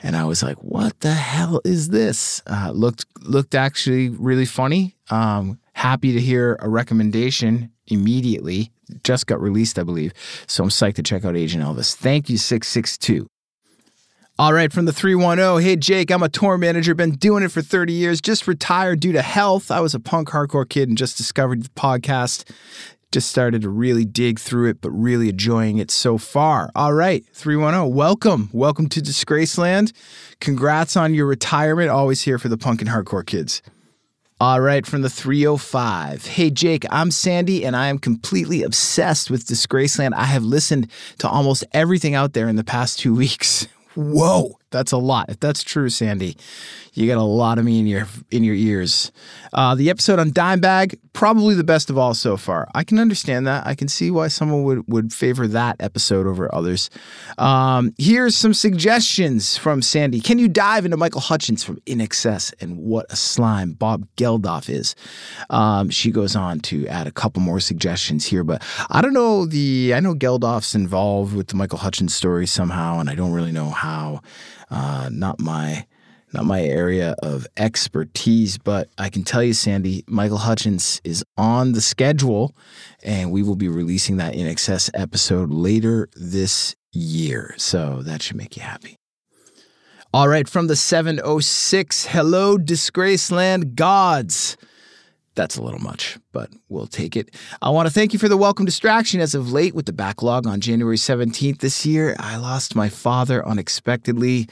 and 0.00 0.16
I 0.16 0.24
was 0.24 0.42
like, 0.42 0.56
what 0.56 0.98
the 1.00 1.12
hell 1.14 1.60
is 1.64 1.90
this? 1.90 2.42
Uh, 2.46 2.72
looked, 2.74 3.06
looked 3.22 3.54
actually 3.54 4.08
really 4.08 4.46
funny. 4.46 4.96
Um, 5.10 5.60
happy 5.74 6.12
to 6.14 6.20
hear 6.20 6.56
a 6.60 6.68
recommendation 6.68 7.70
immediately. 7.86 8.72
Just 9.04 9.26
got 9.26 9.40
released, 9.40 9.78
I 9.78 9.82
believe. 9.82 10.12
So 10.46 10.62
I'm 10.62 10.70
psyched 10.70 10.96
to 10.96 11.02
check 11.02 11.24
out 11.24 11.36
Agent 11.36 11.64
Elvis. 11.64 11.94
Thank 11.94 12.28
you, 12.30 12.36
662. 12.36 13.26
All 14.40 14.52
right, 14.52 14.72
from 14.72 14.84
the 14.84 14.92
310. 14.92 15.60
Hey, 15.60 15.74
Jake, 15.74 16.12
I'm 16.12 16.22
a 16.22 16.28
tour 16.28 16.56
manager, 16.58 16.94
been 16.94 17.16
doing 17.16 17.42
it 17.42 17.50
for 17.50 17.60
30 17.60 17.92
years, 17.92 18.20
just 18.20 18.46
retired 18.46 19.00
due 19.00 19.10
to 19.10 19.20
health. 19.20 19.72
I 19.72 19.80
was 19.80 19.94
a 19.94 20.00
punk 20.00 20.28
hardcore 20.28 20.68
kid 20.68 20.88
and 20.88 20.96
just 20.96 21.16
discovered 21.16 21.64
the 21.64 21.70
podcast. 21.70 22.48
Just 23.10 23.30
started 23.30 23.62
to 23.62 23.68
really 23.68 24.04
dig 24.04 24.38
through 24.38 24.68
it, 24.68 24.80
but 24.80 24.90
really 24.90 25.30
enjoying 25.30 25.78
it 25.78 25.90
so 25.90 26.18
far. 26.18 26.70
All 26.76 26.92
right, 26.92 27.24
310, 27.32 27.92
welcome. 27.92 28.48
Welcome 28.52 28.88
to 28.90 29.00
Disgraceland. 29.00 29.92
Congrats 30.40 30.96
on 30.96 31.14
your 31.14 31.26
retirement. 31.26 31.90
Always 31.90 32.22
here 32.22 32.38
for 32.38 32.48
the 32.48 32.58
punk 32.58 32.80
and 32.80 32.90
hardcore 32.90 33.26
kids. 33.26 33.60
All 34.40 34.60
right, 34.60 34.86
from 34.86 35.02
the 35.02 35.10
305. 35.10 36.24
Hey, 36.24 36.48
Jake, 36.50 36.84
I'm 36.92 37.10
Sandy, 37.10 37.66
and 37.66 37.74
I 37.74 37.88
am 37.88 37.98
completely 37.98 38.62
obsessed 38.62 39.32
with 39.32 39.44
Disgraceland. 39.44 40.12
I 40.14 40.26
have 40.26 40.44
listened 40.44 40.92
to 41.18 41.28
almost 41.28 41.64
everything 41.72 42.14
out 42.14 42.34
there 42.34 42.48
in 42.48 42.54
the 42.54 42.62
past 42.62 43.00
two 43.00 43.12
weeks. 43.16 43.66
Whoa, 43.96 44.56
that's 44.70 44.92
a 44.92 44.96
lot. 44.96 45.28
If 45.28 45.40
that's 45.40 45.64
true, 45.64 45.88
Sandy, 45.88 46.36
you 46.94 47.08
got 47.08 47.18
a 47.18 47.22
lot 47.22 47.58
of 47.58 47.64
me 47.64 47.80
in 47.80 47.88
your 47.88 48.06
in 48.30 48.44
your 48.44 48.54
ears. 48.54 49.10
Uh, 49.52 49.74
the 49.74 49.90
episode 49.90 50.20
on 50.20 50.30
Dimebag, 50.30 50.96
probably 51.18 51.52
the 51.52 51.64
best 51.64 51.90
of 51.90 51.98
all 51.98 52.14
so 52.14 52.36
far. 52.36 52.68
I 52.76 52.84
can 52.84 53.00
understand 53.00 53.44
that. 53.48 53.66
I 53.66 53.74
can 53.74 53.88
see 53.88 54.08
why 54.08 54.28
someone 54.28 54.62
would 54.62 54.84
would 54.86 55.12
favor 55.12 55.48
that 55.48 55.74
episode 55.80 56.28
over 56.28 56.48
others. 56.54 56.90
Um, 57.38 57.92
here's 57.98 58.36
some 58.36 58.54
suggestions 58.54 59.56
from 59.56 59.82
Sandy. 59.82 60.20
Can 60.20 60.38
you 60.38 60.46
dive 60.46 60.84
into 60.84 60.96
Michael 60.96 61.20
Hutchence 61.20 61.64
from 61.64 61.78
INXS 61.86 62.54
and 62.60 62.78
what 62.78 63.06
a 63.10 63.16
slime 63.16 63.72
Bob 63.72 64.06
Geldof 64.16 64.70
is? 64.70 64.94
Um, 65.50 65.90
she 65.90 66.12
goes 66.12 66.36
on 66.36 66.60
to 66.60 66.86
add 66.86 67.08
a 67.08 67.12
couple 67.12 67.42
more 67.42 67.58
suggestions 67.58 68.24
here, 68.24 68.44
but 68.44 68.62
I 68.88 69.02
don't 69.02 69.12
know 69.12 69.44
the. 69.44 69.94
I 69.94 69.98
know 69.98 70.14
Geldof's 70.14 70.76
involved 70.76 71.34
with 71.34 71.48
the 71.48 71.56
Michael 71.56 71.78
Hutchence 71.78 72.14
story 72.14 72.46
somehow, 72.46 73.00
and 73.00 73.10
I 73.10 73.16
don't 73.16 73.32
really 73.32 73.50
know 73.52 73.70
how. 73.70 74.22
Uh, 74.70 75.08
not 75.10 75.40
my 75.40 75.84
not 76.32 76.44
my 76.44 76.62
area 76.62 77.14
of 77.22 77.46
expertise, 77.56 78.58
but 78.58 78.88
I 78.98 79.08
can 79.08 79.22
tell 79.22 79.42
you, 79.42 79.54
Sandy, 79.54 80.04
Michael 80.06 80.38
Hutchence 80.38 81.00
is 81.04 81.24
on 81.36 81.72
the 81.72 81.80
schedule, 81.80 82.54
and 83.02 83.32
we 83.32 83.42
will 83.42 83.56
be 83.56 83.68
releasing 83.68 84.18
that 84.18 84.34
INXS 84.34 84.90
episode 84.94 85.50
later 85.50 86.08
this 86.14 86.76
year. 86.92 87.54
So 87.56 88.02
that 88.02 88.22
should 88.22 88.36
make 88.36 88.56
you 88.56 88.62
happy. 88.62 88.96
All 90.12 90.28
right, 90.28 90.48
from 90.48 90.68
the 90.68 90.76
706, 90.76 92.06
hello, 92.06 92.56
Disgraceland 92.56 93.74
gods. 93.74 94.56
That's 95.34 95.56
a 95.56 95.62
little 95.62 95.80
much, 95.80 96.18
but 96.32 96.50
we'll 96.68 96.86
take 96.86 97.14
it. 97.14 97.34
I 97.62 97.70
want 97.70 97.86
to 97.86 97.94
thank 97.94 98.12
you 98.12 98.18
for 98.18 98.28
the 98.28 98.36
welcome 98.36 98.66
distraction 98.66 99.20
as 99.20 99.34
of 99.34 99.52
late 99.52 99.74
with 99.74 99.86
the 99.86 99.92
backlog 99.92 100.46
on 100.46 100.60
January 100.60 100.96
17th 100.96 101.58
this 101.58 101.86
year. 101.86 102.16
I 102.18 102.38
lost 102.38 102.74
my 102.74 102.88
father 102.88 103.46
unexpectedly 103.46 104.48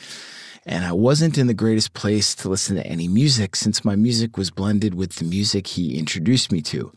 and 0.66 0.84
I 0.84 0.92
wasn't 0.92 1.38
in 1.38 1.46
the 1.46 1.54
greatest 1.54 1.94
place 1.94 2.34
to 2.36 2.48
listen 2.48 2.74
to 2.74 2.86
any 2.86 3.06
music 3.06 3.54
since 3.54 3.84
my 3.84 3.94
music 3.94 4.36
was 4.36 4.50
blended 4.50 4.94
with 4.94 5.14
the 5.14 5.24
music 5.24 5.68
he 5.68 5.96
introduced 5.96 6.50
me 6.50 6.60
to. 6.62 6.92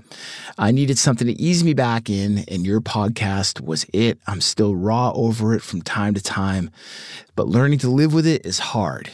I 0.58 0.72
needed 0.72 0.98
something 0.98 1.28
to 1.28 1.40
ease 1.40 1.64
me 1.64 1.76
back 1.76 2.10
in, 2.10 2.40
and 2.48 2.66
your 2.66 2.82
podcast 2.82 3.62
was 3.62 3.86
it. 3.94 4.20
I'm 4.26 4.42
still 4.42 4.76
raw 4.76 5.12
over 5.14 5.54
it 5.54 5.62
from 5.62 5.84
time 5.84 6.16
to 6.16 6.22
time, 6.22 6.72
but 7.36 7.48
learning 7.48 7.80
to 7.80 7.90
live 7.92 8.12
with 8.12 8.26
it 8.26 8.44
is 8.44 8.58
hard. 8.58 9.12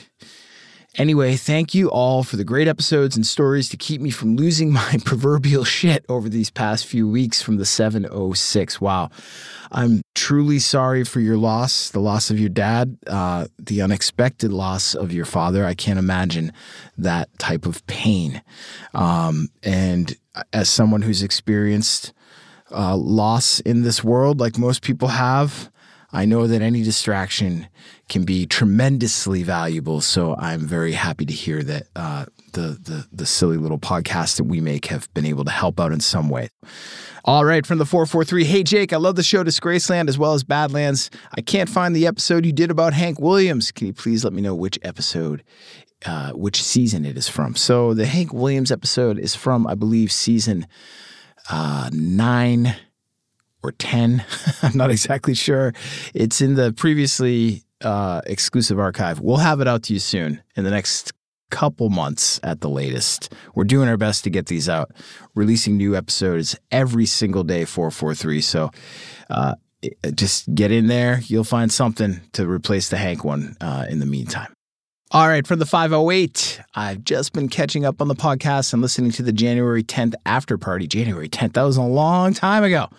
Anyway, 0.98 1.36
thank 1.36 1.74
you 1.74 1.90
all 1.90 2.24
for 2.24 2.38
the 2.38 2.46
great 2.46 2.70
episodes 2.70 3.18
and 3.18 3.26
stories 3.26 3.68
to 3.68 3.76
keep 3.76 4.00
me 4.00 4.10
from 4.10 4.38
losing 4.38 4.72
my 4.72 4.98
proverbial 5.06 5.66
shit 5.66 6.06
over 6.08 6.30
these 6.30 6.50
past 6.50 6.86
few 6.86 7.08
weeks 7.08 7.42
from 7.42 7.58
the 7.58 7.66
706. 7.66 8.80
Wow. 8.80 9.10
I'm 9.74 10.02
truly 10.14 10.58
sorry 10.60 11.04
for 11.04 11.20
your 11.20 11.36
loss, 11.36 11.90
the 11.90 12.00
loss 12.00 12.30
of 12.30 12.40
your 12.40 12.50
dad, 12.50 12.98
uh, 13.08 13.48
the 13.60 13.82
unexpected 13.82 14.54
loss 14.54 14.96
of 14.96 15.12
your 15.12 15.26
father. 15.26 15.66
I 15.66 15.74
can't 15.74 16.00
imagine 16.00 16.54
that 16.98 17.28
type 17.40 17.66
of 17.66 17.86
pain. 17.88 18.42
Um, 18.94 19.50
and 19.64 20.16
as 20.54 20.70
someone 20.70 21.02
who's 21.02 21.24
experienced 21.24 22.14
uh, 22.72 22.96
loss 22.96 23.60
in 23.60 23.82
this 23.82 24.02
world, 24.02 24.40
like 24.40 24.58
most 24.58 24.82
people 24.82 25.10
have, 25.10 25.70
I 26.16 26.24
know 26.26 26.48
that 26.48 26.62
any 26.62 26.82
distraction 26.82 27.68
can 28.08 28.24
be 28.24 28.46
tremendously 28.46 29.44
valuable. 29.44 30.00
So 30.00 30.36
I'm 30.38 30.62
very 30.62 30.94
happy 30.94 31.26
to 31.26 31.34
hear 31.34 31.62
that 31.64 31.88
uh, 31.96 32.26
the, 32.54 32.80
the 32.82 33.08
the 33.12 33.26
silly 33.26 33.58
little 33.58 33.78
podcast 33.78 34.38
that 34.38 34.46
we 34.46 34.62
make 34.62 34.86
have 34.86 35.14
been 35.14 35.26
able 35.26 35.44
to 35.44 35.52
help 35.52 35.80
out 35.80 35.92
in 35.92 36.00
some 36.00 36.30
way. 36.30 36.50
All 37.26 37.44
right, 37.44 37.66
from 37.66 37.80
the 37.80 37.86
443. 37.86 38.46
Hey, 38.46 38.64
Jake, 38.64 38.94
I 38.94 38.98
love 38.98 39.16
the 39.16 39.24
show 39.24 39.44
Disgraceland 39.44 40.08
as 40.08 40.18
well 40.18 40.34
as 40.34 40.44
Badlands. 40.44 41.10
I 41.36 41.42
can't 41.42 41.70
find 41.70 41.96
the 41.96 42.08
episode 42.08 42.46
you 42.46 42.54
did 42.54 42.72
about 42.72 42.94
Hank 42.94 43.20
Williams. 43.20 43.72
Can 43.72 43.88
you 43.88 43.94
please 43.94 44.24
let 44.24 44.32
me 44.32 44.42
know 44.42 44.56
which 44.56 44.80
episode, 44.84 45.44
uh, 46.06 46.32
which 46.32 46.64
season 46.64 47.04
it 47.04 47.18
is 47.18 47.28
from? 47.28 47.56
So 47.56 47.94
the 47.94 48.06
Hank 48.06 48.32
Williams 48.32 48.72
episode 48.72 49.20
is 49.20 49.36
from, 49.36 49.68
I 49.68 49.76
believe, 49.76 50.12
season 50.12 50.68
uh, 51.50 51.90
nine 51.92 52.76
or 53.66 53.72
10. 53.74 54.24
I'm 54.62 54.78
not 54.78 54.92
exactly 54.92 55.34
sure. 55.34 55.74
It's 56.14 56.42
in 56.42 56.56
the 56.56 56.74
previously 56.74 57.64
uh, 57.82 58.22
exclusive 58.26 58.80
archive. 58.80 59.20
We'll 59.20 59.38
have 59.38 59.62
it 59.62 59.68
out 59.68 59.84
to 59.84 59.94
you 59.94 60.00
soon 60.00 60.42
in 60.56 60.64
the 60.64 60.72
next 60.72 61.14
couple 61.52 61.90
months 61.90 62.40
at 62.44 62.62
the 62.62 62.70
latest. 62.70 63.34
We're 63.54 63.66
doing 63.66 63.88
our 63.88 63.98
best 63.98 64.24
to 64.24 64.30
get 64.30 64.48
these 64.48 64.68
out, 64.68 64.92
releasing 65.36 65.78
new 65.78 65.96
episodes 65.96 66.58
every 66.72 67.06
single 67.06 67.44
day, 67.44 67.66
443. 67.66 68.42
So 68.42 68.72
uh, 69.30 69.56
just 70.14 70.54
get 70.54 70.72
in 70.72 70.88
there. 70.88 71.22
You'll 71.26 71.44
find 71.44 71.72
something 71.72 72.22
to 72.34 72.48
replace 72.48 72.90
the 72.90 72.98
Hank 72.98 73.24
one 73.24 73.56
uh, 73.62 73.86
in 73.90 74.00
the 74.00 74.06
meantime. 74.06 74.52
All 75.12 75.28
right, 75.28 75.46
from 75.46 75.60
the 75.60 75.66
508, 75.66 76.62
I've 76.74 77.04
just 77.04 77.32
been 77.32 77.48
catching 77.48 77.86
up 77.86 78.02
on 78.02 78.08
the 78.08 78.16
podcast 78.16 78.74
and 78.74 78.82
listening 78.82 79.12
to 79.12 79.24
the 79.24 79.32
January 79.32 79.84
10th 79.84 80.16
after 80.26 80.58
party. 80.58 80.88
January 80.88 81.30
10th, 81.30 81.54
that 81.54 81.62
was 81.62 81.78
a 81.78 81.84
long 81.84 82.34
time 82.34 82.64
ago. 82.64 82.90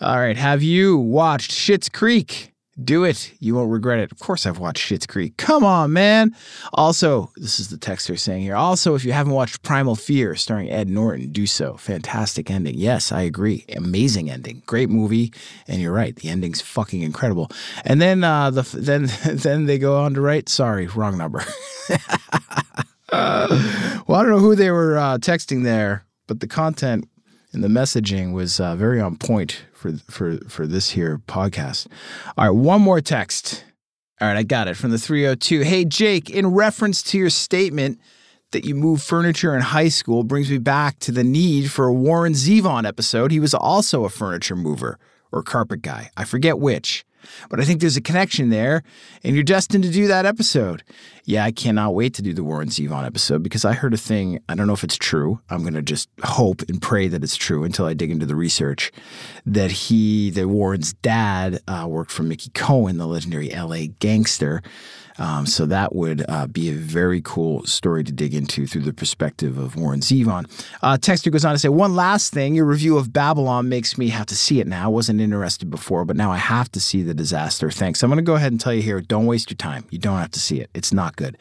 All 0.00 0.18
right. 0.18 0.36
Have 0.36 0.62
you 0.62 0.96
watched 0.98 1.50
Schitt's 1.52 1.88
Creek? 1.88 2.50
Do 2.82 3.04
it. 3.04 3.32
You 3.38 3.54
won't 3.54 3.70
regret 3.70 4.00
it. 4.00 4.10
Of 4.10 4.18
course, 4.18 4.46
I've 4.46 4.58
watched 4.58 4.90
Schitt's 4.90 5.06
Creek. 5.06 5.36
Come 5.36 5.62
on, 5.62 5.92
man. 5.92 6.34
Also, 6.72 7.30
this 7.36 7.60
is 7.60 7.68
the 7.68 7.76
texter 7.76 8.18
saying 8.18 8.42
here. 8.42 8.56
Also, 8.56 8.96
if 8.96 9.04
you 9.04 9.12
haven't 9.12 9.32
watched 9.32 9.62
Primal 9.62 9.94
Fear, 9.94 10.34
starring 10.34 10.68
Ed 10.68 10.88
Norton, 10.88 11.30
do 11.30 11.46
so. 11.46 11.76
Fantastic 11.76 12.50
ending. 12.50 12.74
Yes, 12.74 13.12
I 13.12 13.22
agree. 13.22 13.64
Amazing 13.76 14.28
ending. 14.28 14.64
Great 14.66 14.90
movie. 14.90 15.32
And 15.68 15.80
you're 15.80 15.92
right. 15.92 16.16
The 16.16 16.28
ending's 16.28 16.60
fucking 16.60 17.02
incredible. 17.02 17.48
And 17.84 18.02
then, 18.02 18.24
uh, 18.24 18.50
the 18.50 18.62
then 18.74 19.08
then 19.36 19.66
they 19.66 19.78
go 19.78 19.96
on 19.98 20.14
to 20.14 20.20
write. 20.20 20.48
Sorry, 20.48 20.88
wrong 20.88 21.16
number. 21.16 21.44
uh, 23.12 24.00
well, 24.08 24.18
I 24.20 24.22
don't 24.24 24.32
know 24.32 24.38
who 24.40 24.56
they 24.56 24.72
were 24.72 24.98
uh, 24.98 25.18
texting 25.18 25.62
there, 25.62 26.06
but 26.26 26.40
the 26.40 26.48
content 26.48 27.08
and 27.52 27.62
the 27.62 27.68
messaging 27.68 28.32
was 28.32 28.58
uh, 28.58 28.74
very 28.74 29.00
on 29.00 29.16
point 29.16 29.64
for 29.84 29.92
for 30.10 30.38
for 30.48 30.66
this 30.66 30.90
here 30.90 31.20
podcast. 31.26 31.88
All 32.38 32.46
right, 32.46 32.50
one 32.50 32.80
more 32.80 33.00
text. 33.00 33.64
All 34.20 34.28
right, 34.28 34.36
I 34.36 34.42
got 34.42 34.68
it 34.68 34.76
from 34.76 34.90
the 34.90 34.98
302. 34.98 35.60
Hey 35.60 35.84
Jake, 35.84 36.30
in 36.30 36.46
reference 36.48 37.02
to 37.04 37.18
your 37.18 37.30
statement 37.30 38.00
that 38.52 38.64
you 38.64 38.74
moved 38.74 39.02
furniture 39.02 39.54
in 39.54 39.60
high 39.60 39.88
school 39.88 40.22
brings 40.22 40.50
me 40.50 40.58
back 40.58 40.98
to 41.00 41.12
the 41.12 41.24
need 41.24 41.70
for 41.70 41.86
a 41.86 41.92
Warren 41.92 42.32
Zevon 42.32 42.86
episode. 42.86 43.32
He 43.32 43.40
was 43.40 43.52
also 43.52 44.04
a 44.04 44.08
furniture 44.08 44.56
mover 44.56 44.98
or 45.32 45.42
carpet 45.42 45.82
guy. 45.82 46.10
I 46.16 46.24
forget 46.24 46.58
which. 46.58 47.04
But 47.48 47.60
I 47.60 47.64
think 47.64 47.80
there's 47.80 47.96
a 47.96 48.00
connection 48.02 48.50
there, 48.50 48.82
and 49.22 49.34
you're 49.34 49.44
destined 49.44 49.84
to 49.84 49.90
do 49.90 50.06
that 50.08 50.26
episode. 50.26 50.82
Yeah, 51.24 51.44
I 51.44 51.52
cannot 51.52 51.94
wait 51.94 52.14
to 52.14 52.22
do 52.22 52.34
the 52.34 52.44
Warren 52.44 52.68
Zevon 52.68 53.06
episode 53.06 53.42
because 53.42 53.64
I 53.64 53.72
heard 53.72 53.94
a 53.94 53.98
thing. 53.98 54.40
I 54.48 54.54
don't 54.54 54.66
know 54.66 54.74
if 54.74 54.84
it's 54.84 54.98
true. 54.98 55.40
I'm 55.48 55.62
going 55.62 55.74
to 55.74 55.82
just 55.82 56.08
hope 56.22 56.62
and 56.68 56.82
pray 56.82 57.08
that 57.08 57.24
it's 57.24 57.36
true 57.36 57.64
until 57.64 57.86
I 57.86 57.94
dig 57.94 58.10
into 58.10 58.26
the 58.26 58.36
research. 58.36 58.92
That 59.46 59.70
he, 59.70 60.30
that 60.30 60.48
Warren's 60.48 60.92
dad, 60.92 61.60
uh, 61.66 61.86
worked 61.88 62.10
for 62.10 62.24
Mickey 62.24 62.50
Cohen, 62.50 62.98
the 62.98 63.06
legendary 63.06 63.48
LA 63.50 63.86
gangster. 63.98 64.62
Um, 65.18 65.46
so 65.46 65.66
that 65.66 65.94
would 65.94 66.24
uh, 66.28 66.46
be 66.46 66.70
a 66.70 66.74
very 66.74 67.20
cool 67.22 67.64
story 67.64 68.04
to 68.04 68.12
dig 68.12 68.34
into 68.34 68.66
through 68.66 68.82
the 68.82 68.92
perspective 68.92 69.58
of 69.58 69.76
Warren 69.76 70.00
Zevon. 70.00 70.44
Uh, 70.82 70.96
Texter 70.96 71.30
goes 71.30 71.44
on 71.44 71.54
to 71.54 71.58
say, 71.58 71.68
one 71.68 71.94
last 71.94 72.32
thing, 72.32 72.54
your 72.54 72.64
review 72.64 72.98
of 72.98 73.12
Babylon 73.12 73.68
makes 73.68 73.96
me 73.96 74.08
have 74.08 74.26
to 74.26 74.36
see 74.36 74.60
it 74.60 74.66
now. 74.66 74.84
I 74.84 74.88
wasn't 74.88 75.20
interested 75.20 75.70
before, 75.70 76.04
but 76.04 76.16
now 76.16 76.30
I 76.30 76.38
have 76.38 76.70
to 76.72 76.80
see 76.80 77.02
the 77.02 77.14
disaster. 77.14 77.70
Thanks. 77.70 78.02
I'm 78.02 78.10
going 78.10 78.16
to 78.16 78.22
go 78.22 78.34
ahead 78.34 78.52
and 78.52 78.60
tell 78.60 78.74
you 78.74 78.82
here, 78.82 79.00
don't 79.00 79.26
waste 79.26 79.50
your 79.50 79.56
time. 79.56 79.84
You 79.90 79.98
don't 79.98 80.18
have 80.18 80.32
to 80.32 80.40
see 80.40 80.60
it. 80.60 80.70
It's 80.74 80.92
not 80.92 81.16
good. 81.16 81.38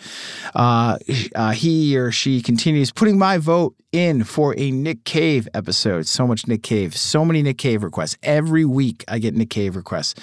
Uh, 0.53 0.97
uh 1.35 1.51
he 1.51 1.97
or 1.97 2.11
she 2.11 2.41
continues 2.41 2.91
putting 2.91 3.17
my 3.17 3.37
vote 3.37 3.75
in 3.93 4.23
for 4.23 4.53
a 4.57 4.71
Nick 4.71 5.05
Cave 5.05 5.47
episode. 5.53 6.07
So 6.07 6.27
much 6.27 6.47
Nick 6.47 6.63
Cave, 6.63 6.95
so 6.97 7.23
many 7.23 7.41
Nick 7.41 7.57
Cave 7.57 7.83
requests. 7.83 8.17
Every 8.23 8.65
week 8.65 9.05
I 9.07 9.19
get 9.19 9.35
Nick 9.35 9.51
Cave 9.51 9.75
requests. 9.75 10.15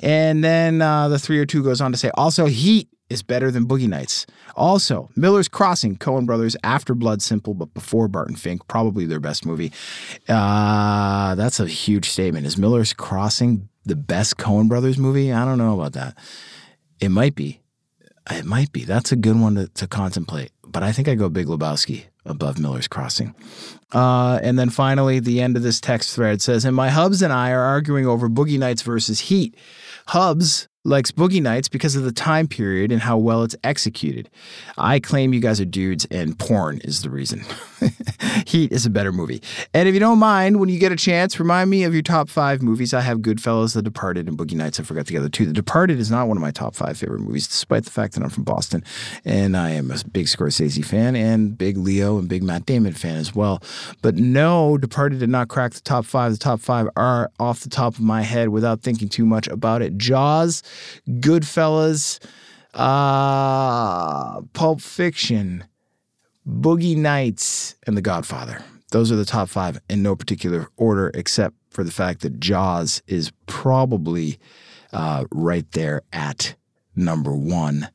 And 0.00 0.42
then 0.42 0.82
uh, 0.82 1.08
the 1.08 1.18
302 1.18 1.62
goes 1.62 1.80
on 1.80 1.92
to 1.92 1.98
say, 1.98 2.10
also, 2.14 2.46
Heat 2.46 2.88
is 3.10 3.22
better 3.22 3.50
than 3.50 3.66
Boogie 3.66 3.88
Nights. 3.88 4.26
Also, 4.56 5.08
Miller's 5.16 5.48
Crossing, 5.48 5.96
Coen 5.96 6.26
Brothers 6.26 6.56
after 6.64 6.94
Blood 6.94 7.22
Simple, 7.22 7.54
but 7.54 7.72
before 7.74 8.08
Barton 8.08 8.36
Fink, 8.36 8.66
probably 8.68 9.06
their 9.06 9.20
best 9.20 9.46
movie. 9.46 9.72
Uh, 10.28 11.34
that's 11.34 11.60
a 11.60 11.66
huge 11.66 12.08
statement. 12.08 12.46
Is 12.46 12.58
Miller's 12.58 12.92
Crossing 12.92 13.68
the 13.84 13.96
best 13.96 14.36
Coen 14.36 14.68
Brothers 14.68 14.98
movie? 14.98 15.32
I 15.32 15.44
don't 15.44 15.58
know 15.58 15.78
about 15.78 15.92
that. 15.92 16.16
It 17.00 17.10
might 17.10 17.34
be. 17.34 17.60
It 18.30 18.44
might 18.44 18.72
be. 18.72 18.84
That's 18.84 19.12
a 19.12 19.16
good 19.16 19.40
one 19.40 19.54
to, 19.54 19.68
to 19.68 19.86
contemplate. 19.86 20.50
But 20.66 20.82
I 20.82 20.92
think 20.92 21.08
I 21.08 21.14
go 21.14 21.30
Big 21.30 21.46
Lebowski 21.46 22.04
above 22.28 22.58
Miller's 22.58 22.88
Crossing. 22.88 23.34
Uh, 23.92 24.38
and 24.42 24.58
then 24.58 24.70
finally, 24.70 25.18
the 25.18 25.40
end 25.40 25.56
of 25.56 25.62
this 25.62 25.80
text 25.80 26.14
thread 26.14 26.42
says, 26.42 26.64
And 26.64 26.76
my 26.76 26.90
hubs 26.90 27.22
and 27.22 27.32
I 27.32 27.50
are 27.52 27.62
arguing 27.62 28.06
over 28.06 28.28
Boogie 28.28 28.58
Nights 28.58 28.82
versus 28.82 29.20
Heat. 29.20 29.56
Hubs 30.08 30.68
likes 30.88 31.12
Boogie 31.12 31.42
Nights 31.42 31.68
because 31.68 31.94
of 31.94 32.02
the 32.02 32.12
time 32.12 32.48
period 32.48 32.90
and 32.90 33.00
how 33.00 33.18
well 33.18 33.42
it's 33.42 33.54
executed. 33.62 34.28
I 34.76 34.98
claim 34.98 35.34
you 35.34 35.40
guys 35.40 35.60
are 35.60 35.64
dudes 35.64 36.06
and 36.10 36.38
porn 36.38 36.78
is 36.78 37.02
the 37.02 37.10
reason. 37.10 37.44
Heat 38.46 38.72
is 38.72 38.86
a 38.86 38.90
better 38.90 39.12
movie. 39.12 39.42
And 39.74 39.88
if 39.88 39.94
you 39.94 40.00
don't 40.00 40.18
mind, 40.18 40.58
when 40.58 40.68
you 40.68 40.78
get 40.78 40.90
a 40.90 40.96
chance, 40.96 41.38
remind 41.38 41.70
me 41.70 41.84
of 41.84 41.92
your 41.92 42.02
top 42.02 42.28
five 42.28 42.62
movies. 42.62 42.94
I 42.94 43.02
have 43.02 43.18
Goodfellas, 43.18 43.74
The 43.74 43.82
Departed, 43.82 44.28
and 44.28 44.36
Boogie 44.36 44.54
Nights. 44.54 44.80
I 44.80 44.82
forgot 44.82 45.06
the 45.06 45.18
other 45.18 45.28
two. 45.28 45.46
The 45.46 45.52
Departed 45.52 46.00
is 46.00 46.10
not 46.10 46.26
one 46.26 46.36
of 46.36 46.40
my 46.40 46.50
top 46.50 46.74
five 46.74 46.96
favorite 46.96 47.20
movies, 47.20 47.46
despite 47.46 47.84
the 47.84 47.90
fact 47.90 48.14
that 48.14 48.22
I'm 48.22 48.30
from 48.30 48.44
Boston 48.44 48.82
and 49.24 49.56
I 49.56 49.70
am 49.70 49.90
a 49.90 49.98
big 50.12 50.26
Scorsese 50.26 50.84
fan 50.84 51.14
and 51.14 51.56
big 51.56 51.76
Leo 51.76 52.18
and 52.18 52.28
big 52.28 52.42
Matt 52.42 52.66
Damon 52.66 52.94
fan 52.94 53.16
as 53.16 53.34
well. 53.34 53.62
But 54.02 54.16
no, 54.16 54.78
Departed 54.78 55.20
did 55.20 55.28
not 55.28 55.48
crack 55.48 55.72
the 55.72 55.80
top 55.80 56.04
five. 56.04 56.32
The 56.32 56.38
top 56.38 56.60
five 56.60 56.88
are 56.96 57.30
off 57.38 57.60
the 57.60 57.68
top 57.68 57.94
of 57.94 58.00
my 58.00 58.22
head 58.22 58.48
without 58.48 58.80
thinking 58.80 59.08
too 59.08 59.26
much 59.26 59.48
about 59.48 59.82
it. 59.82 59.98
Jaws, 59.98 60.62
Goodfellas, 61.08 62.18
uh, 62.74 64.40
Pulp 64.52 64.80
Fiction, 64.80 65.64
Boogie 66.46 66.96
Nights, 66.96 67.76
and 67.86 67.96
The 67.96 68.02
Godfather. 68.02 68.62
Those 68.90 69.12
are 69.12 69.16
the 69.16 69.24
top 69.24 69.48
five 69.48 69.80
in 69.90 70.02
no 70.02 70.16
particular 70.16 70.68
order, 70.76 71.10
except 71.14 71.54
for 71.70 71.84
the 71.84 71.90
fact 71.90 72.22
that 72.22 72.40
Jaws 72.40 73.02
is 73.06 73.30
probably 73.46 74.38
uh, 74.92 75.24
right 75.30 75.70
there 75.72 76.02
at 76.12 76.54
number 76.96 77.34
one. 77.34 77.88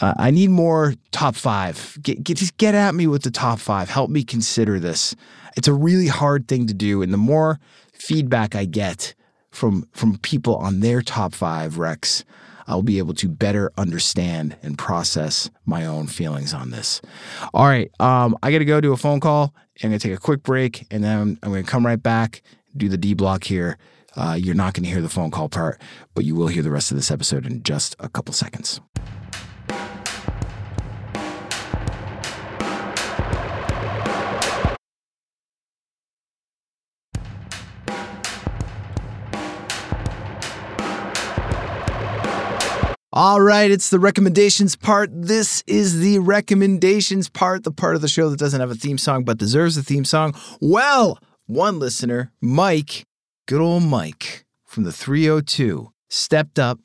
Uh, 0.00 0.14
I 0.16 0.30
need 0.30 0.48
more 0.50 0.94
top 1.10 1.36
five. 1.36 1.98
Get, 2.02 2.24
get, 2.24 2.38
just 2.38 2.56
get 2.56 2.74
at 2.74 2.94
me 2.94 3.06
with 3.06 3.22
the 3.22 3.30
top 3.30 3.58
five. 3.58 3.90
Help 3.90 4.10
me 4.10 4.24
consider 4.24 4.80
this. 4.80 5.14
It's 5.56 5.68
a 5.68 5.74
really 5.74 6.08
hard 6.08 6.48
thing 6.48 6.66
to 6.66 6.74
do, 6.74 7.02
and 7.02 7.12
the 7.12 7.18
more 7.18 7.60
feedback 7.92 8.54
I 8.54 8.64
get 8.64 9.14
from 9.52 9.88
from 9.92 10.18
people 10.18 10.56
on 10.56 10.80
their 10.80 11.02
top 11.02 11.34
five 11.34 11.74
recs, 11.74 12.24
I'll 12.66 12.82
be 12.82 12.98
able 12.98 13.14
to 13.14 13.28
better 13.28 13.70
understand 13.76 14.56
and 14.62 14.76
process 14.76 15.50
my 15.66 15.86
own 15.86 16.06
feelings 16.06 16.52
on 16.52 16.70
this. 16.70 17.00
All 17.54 17.66
right, 17.66 17.90
um, 18.00 18.36
I 18.42 18.50
got 18.50 18.58
to 18.58 18.64
go 18.64 18.80
do 18.80 18.92
a 18.92 18.96
phone 18.96 19.20
call. 19.20 19.54
I'm 19.82 19.90
going 19.90 19.98
to 19.98 20.08
take 20.08 20.16
a 20.16 20.20
quick 20.20 20.42
break 20.42 20.86
and 20.90 21.02
then 21.02 21.38
I'm 21.42 21.50
going 21.50 21.64
to 21.64 21.70
come 21.70 21.86
right 21.86 22.02
back, 22.02 22.42
do 22.76 22.88
the 22.88 22.98
D 22.98 23.14
block 23.14 23.44
here. 23.44 23.78
Uh, 24.14 24.36
you're 24.38 24.54
not 24.54 24.74
going 24.74 24.84
to 24.84 24.90
hear 24.90 25.00
the 25.00 25.08
phone 25.08 25.30
call 25.30 25.48
part, 25.48 25.80
but 26.14 26.24
you 26.24 26.34
will 26.34 26.48
hear 26.48 26.62
the 26.62 26.70
rest 26.70 26.90
of 26.90 26.96
this 26.96 27.10
episode 27.10 27.46
in 27.46 27.62
just 27.62 27.96
a 27.98 28.08
couple 28.08 28.34
seconds. 28.34 28.80
All 43.24 43.40
right, 43.40 43.70
it's 43.70 43.88
the 43.88 44.00
recommendations 44.00 44.74
part. 44.74 45.08
This 45.12 45.62
is 45.68 46.00
the 46.00 46.18
recommendations 46.18 47.28
part, 47.28 47.62
the 47.62 47.70
part 47.70 47.94
of 47.94 48.02
the 48.02 48.08
show 48.08 48.28
that 48.28 48.40
doesn't 48.40 48.60
have 48.60 48.72
a 48.72 48.74
theme 48.74 48.98
song 48.98 49.22
but 49.22 49.38
deserves 49.38 49.76
a 49.76 49.82
theme 49.84 50.04
song. 50.04 50.34
Well, 50.60 51.20
one 51.46 51.78
listener, 51.78 52.32
Mike, 52.40 53.06
good 53.46 53.60
old 53.60 53.84
Mike 53.84 54.44
from 54.64 54.82
the 54.82 54.90
302, 54.90 55.92
stepped 56.08 56.58
up, 56.58 56.80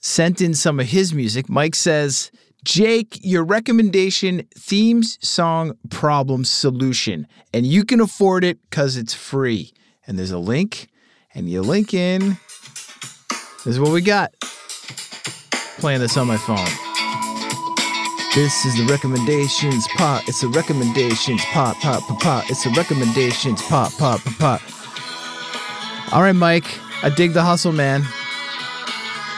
sent 0.00 0.40
in 0.40 0.54
some 0.54 0.80
of 0.80 0.86
his 0.86 1.14
music. 1.14 1.48
Mike 1.48 1.76
says, 1.76 2.32
Jake, 2.64 3.20
your 3.22 3.44
recommendation 3.44 4.42
themes, 4.58 5.18
song, 5.24 5.74
problem, 5.88 6.44
solution. 6.44 7.28
And 7.54 7.64
you 7.64 7.84
can 7.84 8.00
afford 8.00 8.42
it 8.42 8.58
because 8.68 8.96
it's 8.96 9.14
free. 9.14 9.72
And 10.04 10.18
there's 10.18 10.32
a 10.32 10.38
link, 10.38 10.88
and 11.32 11.48
you 11.48 11.62
link 11.62 11.94
in. 11.94 12.38
This 13.58 13.66
is 13.74 13.78
what 13.78 13.92
we 13.92 14.00
got 14.00 14.34
playing 15.78 16.00
this 16.00 16.16
on 16.16 16.26
my 16.26 16.36
phone. 16.36 16.66
This 18.34 18.66
is 18.66 18.76
the 18.76 18.84
recommendations 18.90 19.86
pot. 19.96 20.22
It's 20.28 20.42
a 20.42 20.48
recommendations 20.48 21.44
pot, 21.46 21.76
pot, 21.76 22.02
pot, 22.02 22.20
pot. 22.20 22.44
It's 22.50 22.66
a 22.66 22.70
recommendations 22.70 23.62
pot, 23.62 23.92
pot, 23.98 24.20
pot, 24.20 24.60
pot. 24.60 26.12
All 26.12 26.22
right, 26.22 26.32
Mike. 26.32 26.66
I 27.02 27.08
dig 27.08 27.32
the 27.32 27.42
hustle, 27.42 27.72
man. 27.72 28.02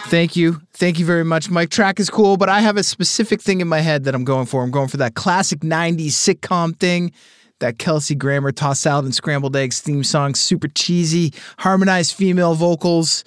Thank 0.06 0.36
you. 0.36 0.60
Thank 0.72 0.98
you 0.98 1.06
very 1.06 1.24
much, 1.24 1.50
Mike. 1.50 1.70
Track 1.70 2.00
is 2.00 2.08
cool, 2.08 2.36
but 2.36 2.48
I 2.48 2.60
have 2.60 2.76
a 2.76 2.82
specific 2.82 3.40
thing 3.42 3.60
in 3.60 3.68
my 3.68 3.80
head 3.80 4.04
that 4.04 4.14
I'm 4.14 4.24
going 4.24 4.46
for. 4.46 4.62
I'm 4.62 4.70
going 4.70 4.88
for 4.88 4.96
that 4.96 5.14
classic 5.14 5.60
90s 5.60 6.08
sitcom 6.08 6.76
thing. 6.78 7.12
That 7.60 7.78
Kelsey 7.78 8.14
Grammer 8.14 8.52
tossed 8.52 8.82
salad 8.82 9.04
and 9.04 9.14
scrambled 9.14 9.56
eggs 9.56 9.80
theme 9.80 10.04
song, 10.04 10.36
super 10.36 10.68
cheesy, 10.68 11.34
harmonized 11.58 12.14
female 12.14 12.54
vocals. 12.54 13.24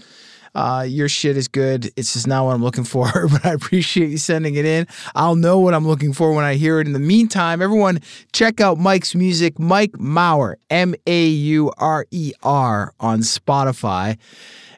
Uh, 0.53 0.85
your 0.87 1.07
shit 1.07 1.37
is 1.37 1.47
good. 1.47 1.89
It's 1.95 2.13
just 2.13 2.27
not 2.27 2.45
what 2.45 2.53
I'm 2.53 2.63
looking 2.63 2.83
for, 2.83 3.27
but 3.31 3.45
I 3.45 3.53
appreciate 3.53 4.09
you 4.09 4.17
sending 4.17 4.55
it 4.55 4.65
in. 4.65 4.87
I'll 5.15 5.35
know 5.35 5.59
what 5.59 5.73
I'm 5.73 5.87
looking 5.87 6.13
for 6.13 6.33
when 6.33 6.45
I 6.45 6.55
hear 6.55 6.79
it. 6.79 6.87
In 6.87 6.93
the 6.93 6.99
meantime, 6.99 7.61
everyone, 7.61 7.99
check 8.33 8.59
out 8.59 8.77
Mike's 8.77 9.15
music, 9.15 9.59
Mike 9.59 9.99
Maurer, 9.99 10.57
M 10.69 10.95
A 11.07 11.27
U 11.27 11.71
R 11.77 12.05
E 12.11 12.33
R, 12.43 12.93
on 12.99 13.19
Spotify. 13.19 14.17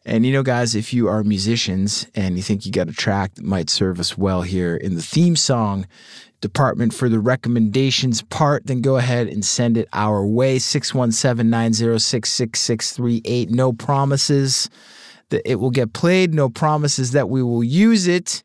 And 0.06 0.26
you 0.26 0.34
know, 0.34 0.44
guys, 0.44 0.76
if 0.76 0.94
you 0.94 1.08
are 1.08 1.24
musicians 1.24 2.08
and 2.14 2.36
you 2.36 2.44
think 2.44 2.66
you 2.66 2.72
got 2.72 2.90
a 2.90 2.94
track 2.94 3.36
that 3.36 3.46
might 3.46 3.70
serve 3.70 4.00
us 4.00 4.18
well 4.18 4.42
here 4.42 4.76
in 4.76 4.96
the 4.96 5.02
theme 5.02 5.36
song 5.36 5.88
department 6.42 6.94
for 6.94 7.08
the 7.08 7.20
recommendations 7.20 8.22
part, 8.22 8.68
then 8.68 8.82
go 8.82 8.98
ahead 8.98 9.28
and 9.28 9.46
send 9.46 9.78
it 9.78 9.88
our 9.94 10.26
way 10.26 10.60
617 10.60 11.50
906 11.50 12.30
6638. 12.30 13.50
No 13.50 13.72
promises 13.72 14.70
that 15.34 15.50
it 15.50 15.56
will 15.56 15.72
get 15.72 15.94
played, 15.94 16.34
no 16.34 16.48
promises 16.48 17.12
that 17.12 17.28
we 17.28 17.42
will 17.44 17.64
use 17.64 18.08
it. 18.08 18.44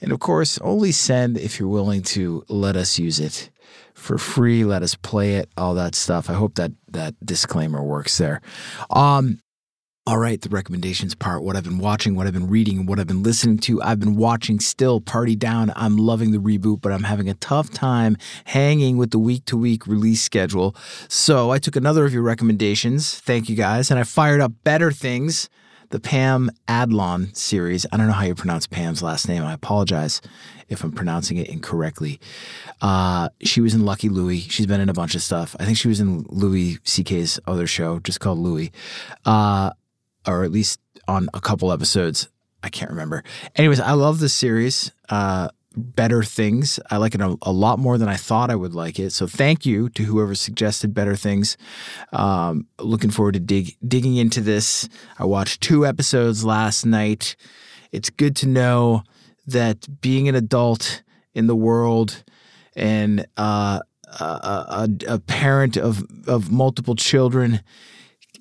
And 0.00 0.10
of 0.10 0.18
course, 0.18 0.58
only 0.62 0.92
send 0.92 1.36
if 1.36 1.60
you're 1.60 1.68
willing 1.68 2.02
to 2.14 2.42
let 2.48 2.76
us 2.76 2.98
use 2.98 3.20
it 3.20 3.50
for 3.94 4.16
free, 4.16 4.64
let 4.64 4.82
us 4.82 4.94
play 4.94 5.34
it, 5.34 5.50
all 5.58 5.74
that 5.74 5.94
stuff. 5.94 6.30
I 6.30 6.32
hope 6.32 6.54
that 6.54 6.72
that 6.88 7.14
disclaimer 7.24 7.82
works 7.82 8.16
there. 8.18 8.40
Um 8.88 9.40
all 10.06 10.16
right, 10.16 10.40
the 10.40 10.48
recommendations 10.48 11.14
part, 11.14 11.44
what 11.44 11.56
I've 11.56 11.64
been 11.64 11.78
watching, 11.78 12.16
what 12.16 12.26
I've 12.26 12.32
been 12.32 12.48
reading, 12.48 12.86
what 12.86 12.98
I've 12.98 13.06
been 13.06 13.22
listening 13.22 13.58
to. 13.58 13.82
I've 13.82 14.00
been 14.00 14.16
watching 14.16 14.58
still 14.58 15.00
Party 15.00 15.36
Down. 15.36 15.72
I'm 15.76 15.98
loving 15.98 16.32
the 16.32 16.38
reboot, 16.38 16.80
but 16.80 16.90
I'm 16.90 17.02
having 17.02 17.28
a 17.28 17.34
tough 17.34 17.70
time 17.70 18.16
hanging 18.46 18.96
with 18.96 19.10
the 19.10 19.18
week 19.18 19.44
to 19.44 19.58
week 19.58 19.86
release 19.86 20.22
schedule. 20.22 20.74
So 21.08 21.50
I 21.50 21.58
took 21.58 21.76
another 21.76 22.06
of 22.06 22.14
your 22.14 22.22
recommendations. 22.22 23.20
Thank 23.20 23.50
you 23.50 23.54
guys. 23.54 23.90
And 23.90 24.00
I 24.00 24.04
fired 24.04 24.40
up 24.40 24.52
Better 24.64 24.90
Things 24.90 25.50
the 25.90 26.00
Pam 26.00 26.50
Adlon 26.68 27.36
series. 27.36 27.84
I 27.92 27.96
don't 27.96 28.06
know 28.06 28.12
how 28.12 28.24
you 28.24 28.34
pronounce 28.34 28.66
Pam's 28.66 29.02
last 29.02 29.28
name. 29.28 29.44
I 29.44 29.52
apologize 29.52 30.20
if 30.68 30.84
I'm 30.84 30.92
pronouncing 30.92 31.36
it 31.36 31.48
incorrectly. 31.48 32.20
Uh, 32.80 33.28
she 33.42 33.60
was 33.60 33.74
in 33.74 33.84
Lucky 33.84 34.08
Louie. 34.08 34.40
She's 34.40 34.66
been 34.66 34.80
in 34.80 34.88
a 34.88 34.94
bunch 34.94 35.14
of 35.14 35.22
stuff. 35.22 35.54
I 35.58 35.64
think 35.64 35.76
she 35.76 35.88
was 35.88 36.00
in 36.00 36.24
Louis 36.28 36.78
C.K.'s 36.84 37.40
other 37.46 37.66
show, 37.66 37.98
just 37.98 38.20
called 38.20 38.38
Louie, 38.38 38.70
uh, 39.26 39.72
or 40.26 40.44
at 40.44 40.52
least 40.52 40.80
on 41.08 41.28
a 41.34 41.40
couple 41.40 41.72
episodes. 41.72 42.28
I 42.62 42.68
can't 42.68 42.90
remember. 42.90 43.24
Anyways, 43.56 43.80
I 43.80 43.92
love 43.92 44.20
this 44.20 44.34
series. 44.34 44.92
Uh, 45.08 45.48
better 45.76 46.22
things. 46.22 46.80
I 46.90 46.96
like 46.96 47.14
it 47.14 47.20
a, 47.20 47.36
a, 47.42 47.52
lot 47.52 47.78
more 47.78 47.96
than 47.96 48.08
I 48.08 48.16
thought 48.16 48.50
I 48.50 48.56
would 48.56 48.74
like 48.74 48.98
it. 48.98 49.10
So 49.10 49.26
thank 49.26 49.64
you 49.64 49.88
to 49.90 50.04
whoever 50.04 50.34
suggested 50.34 50.94
better 50.94 51.14
things. 51.14 51.56
Um, 52.12 52.66
looking 52.78 53.10
forward 53.10 53.34
to 53.34 53.40
dig 53.40 53.76
digging 53.86 54.16
into 54.16 54.40
this. 54.40 54.88
I 55.18 55.24
watched 55.24 55.60
two 55.60 55.86
episodes 55.86 56.44
last 56.44 56.84
night. 56.84 57.36
It's 57.92 58.10
good 58.10 58.34
to 58.36 58.48
know 58.48 59.04
that 59.46 60.00
being 60.00 60.28
an 60.28 60.34
adult 60.34 61.02
in 61.34 61.46
the 61.46 61.56
world 61.56 62.24
and 62.74 63.26
uh, 63.36 63.80
a, 64.18 64.24
a, 64.24 64.88
a 65.06 65.18
parent 65.20 65.76
of 65.76 66.04
of 66.26 66.50
multiple 66.50 66.96
children 66.96 67.60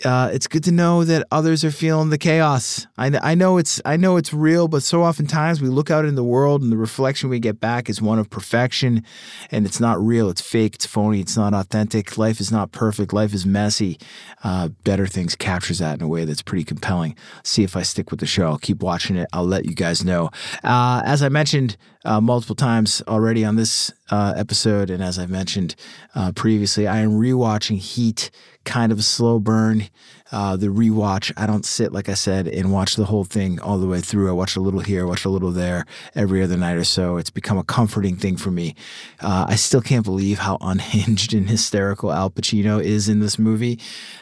uh, 0.05 0.29
it's 0.33 0.47
good 0.47 0.63
to 0.63 0.71
know 0.71 1.03
that 1.03 1.27
others 1.31 1.63
are 1.63 1.71
feeling 1.71 2.09
the 2.09 2.17
chaos. 2.17 2.87
I, 2.97 3.11
I 3.21 3.35
know 3.35 3.57
it's 3.57 3.81
I 3.85 3.97
know 3.97 4.17
it's 4.17 4.33
real, 4.33 4.67
but 4.67 4.83
so 4.83 5.03
oftentimes 5.03 5.61
we 5.61 5.67
look 5.67 5.91
out 5.91 6.05
in 6.05 6.15
the 6.15 6.23
world 6.23 6.61
and 6.61 6.71
the 6.71 6.77
reflection 6.77 7.29
we 7.29 7.39
get 7.39 7.59
back 7.59 7.89
is 7.89 8.01
one 8.01 8.19
of 8.19 8.29
perfection, 8.29 9.03
and 9.51 9.65
it's 9.65 9.79
not 9.79 9.99
real. 10.01 10.29
It's 10.29 10.41
fake. 10.41 10.75
It's 10.75 10.85
phony. 10.85 11.19
It's 11.19 11.37
not 11.37 11.53
authentic. 11.53 12.17
Life 12.17 12.39
is 12.39 12.51
not 12.51 12.71
perfect. 12.71 13.13
Life 13.13 13.33
is 13.33 13.45
messy. 13.45 13.97
Uh, 14.43 14.69
Better 14.83 15.07
Things 15.07 15.35
captures 15.35 15.79
that 15.79 15.95
in 15.95 16.01
a 16.01 16.07
way 16.07 16.25
that's 16.25 16.41
pretty 16.41 16.63
compelling. 16.63 17.15
See 17.43 17.63
if 17.63 17.75
I 17.75 17.81
stick 17.83 18.11
with 18.11 18.19
the 18.19 18.25
show. 18.25 18.45
I'll 18.47 18.57
keep 18.57 18.81
watching 18.81 19.15
it. 19.17 19.27
I'll 19.33 19.45
let 19.45 19.65
you 19.65 19.75
guys 19.75 20.03
know. 20.05 20.29
Uh, 20.63 21.01
as 21.05 21.21
I 21.21 21.29
mentioned 21.29 21.77
uh, 22.05 22.21
multiple 22.21 22.55
times 22.55 23.01
already 23.07 23.43
on 23.43 23.55
this 23.55 23.91
uh, 24.09 24.33
episode, 24.35 24.89
and 24.89 25.03
as 25.03 25.19
I've 25.19 25.29
mentioned 25.29 25.75
uh, 26.15 26.31
previously, 26.31 26.87
I 26.87 26.99
am 26.99 27.11
rewatching 27.11 27.77
Heat 27.77 28.31
kind 28.63 28.91
of 28.91 28.99
a 28.99 29.03
slow 29.03 29.39
burn. 29.39 29.89
Uh, 30.31 30.55
the 30.55 30.67
rewatch, 30.67 31.31
I 31.35 31.47
don't 31.47 31.65
sit, 31.65 31.91
like 31.91 32.07
I 32.07 32.13
said, 32.13 32.47
and 32.47 32.71
watch 32.71 32.95
the 32.95 33.05
whole 33.05 33.23
thing 33.23 33.59
all 33.59 33.79
the 33.79 33.87
way 33.87 33.99
through. 33.99 34.29
I 34.29 34.31
watch 34.31 34.55
a 34.55 34.59
little 34.59 34.79
here, 34.79 35.07
watch 35.07 35.25
a 35.25 35.29
little 35.29 35.51
there 35.51 35.85
every 36.13 36.43
other 36.43 36.55
night 36.55 36.77
or 36.77 36.83
so. 36.83 37.17
It's 37.17 37.31
become 37.31 37.57
a 37.57 37.63
comforting 37.63 38.15
thing 38.15 38.37
for 38.37 38.51
me. 38.51 38.75
Uh, 39.19 39.47
I 39.49 39.55
still 39.55 39.81
can't 39.81 40.05
believe 40.05 40.39
how 40.39 40.57
unhinged 40.61 41.33
and 41.33 41.49
hysterical 41.49 42.13
Al 42.13 42.29
Pacino 42.29 42.81
is 42.81 43.09
in 43.09 43.19
this 43.19 43.39
movie. 43.39 43.79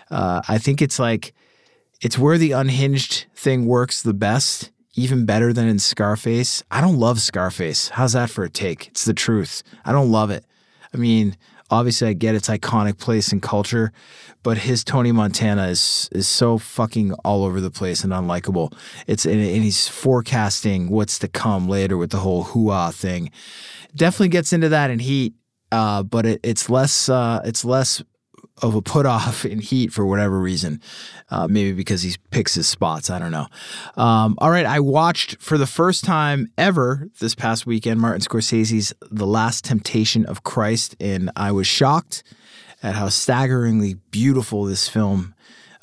Uh, 0.09 0.41
I 0.47 0.57
think 0.57 0.81
it's 0.81 0.97
like, 0.97 1.33
it's 2.01 2.17
where 2.17 2.37
the 2.37 2.53
unhinged 2.53 3.25
thing 3.35 3.65
works 3.65 4.01
the 4.01 4.13
best 4.13 4.71
even 4.97 5.25
better 5.25 5.53
than 5.53 5.67
in 5.67 5.79
Scarface. 5.79 6.63
I 6.71 6.81
don't 6.81 6.97
love 6.97 7.21
Scarface. 7.21 7.89
How's 7.89 8.13
that 8.13 8.29
for 8.29 8.43
a 8.43 8.49
take? 8.49 8.88
It's 8.88 9.05
the 9.05 9.13
truth. 9.13 9.63
I 9.86 9.91
don't 9.91 10.12
love 10.12 10.31
it. 10.31 10.43
I 10.93 10.97
mean, 10.97 11.38
obviously 11.69 12.07
I 12.07 12.13
get 12.13 12.36
its 12.36 12.49
iconic 12.49 12.97
place 12.97 13.31
in 13.31 13.39
culture, 13.39 13.91
but 14.41 14.57
his 14.57 14.83
Tony 14.83 15.12
Montana 15.12 15.67
is 15.67 16.10
is 16.12 16.27
so 16.27 16.57
fucking 16.57 17.13
all 17.23 17.45
over 17.45 17.62
the 17.62 17.69
place 17.69 18.03
and 18.03 18.12
unlikable. 18.12 18.73
It's 19.05 19.25
and, 19.25 19.39
and 19.39 19.63
he's 19.63 19.88
forecasting 19.88 20.89
what's 20.89 21.19
to 21.19 21.27
come 21.27 21.69
later 21.69 21.95
with 21.95 22.10
the 22.10 22.17
whole 22.17 22.43
hoo 22.43 22.91
thing. 22.91 23.31
Definitely 23.95 24.29
gets 24.29 24.51
into 24.51 24.69
that 24.69 24.89
in 24.89 24.99
Heat, 24.99 25.33
uh, 25.71 26.03
but 26.03 26.25
it, 26.25 26.39
it's 26.43 26.69
less 26.69 27.07
uh, 27.07 27.41
it's 27.45 27.63
less 27.63 28.01
of 28.61 28.75
a 28.75 28.81
put 28.81 29.05
off 29.05 29.45
in 29.45 29.59
Heat 29.59 29.91
for 29.93 30.05
whatever 30.05 30.39
reason. 30.39 30.81
Uh, 31.29 31.47
maybe 31.47 31.73
because 31.73 32.01
he 32.01 32.15
picks 32.31 32.55
his 32.55 32.67
spots. 32.67 33.09
I 33.09 33.19
don't 33.19 33.31
know. 33.31 33.47
Um, 33.95 34.35
all 34.39 34.49
right. 34.49 34.65
I 34.65 34.79
watched 34.79 35.41
for 35.41 35.57
the 35.57 35.67
first 35.67 36.03
time 36.03 36.51
ever 36.57 37.09
this 37.19 37.35
past 37.35 37.65
weekend 37.65 37.99
Martin 37.99 38.21
Scorsese's 38.21 38.93
The 39.11 39.27
Last 39.27 39.65
Temptation 39.65 40.25
of 40.25 40.43
Christ, 40.43 40.95
and 40.99 41.29
I 41.35 41.51
was 41.51 41.67
shocked 41.67 42.23
at 42.81 42.95
how 42.95 43.09
staggeringly 43.09 43.95
beautiful 44.11 44.65
this 44.65 44.87
film 44.87 45.33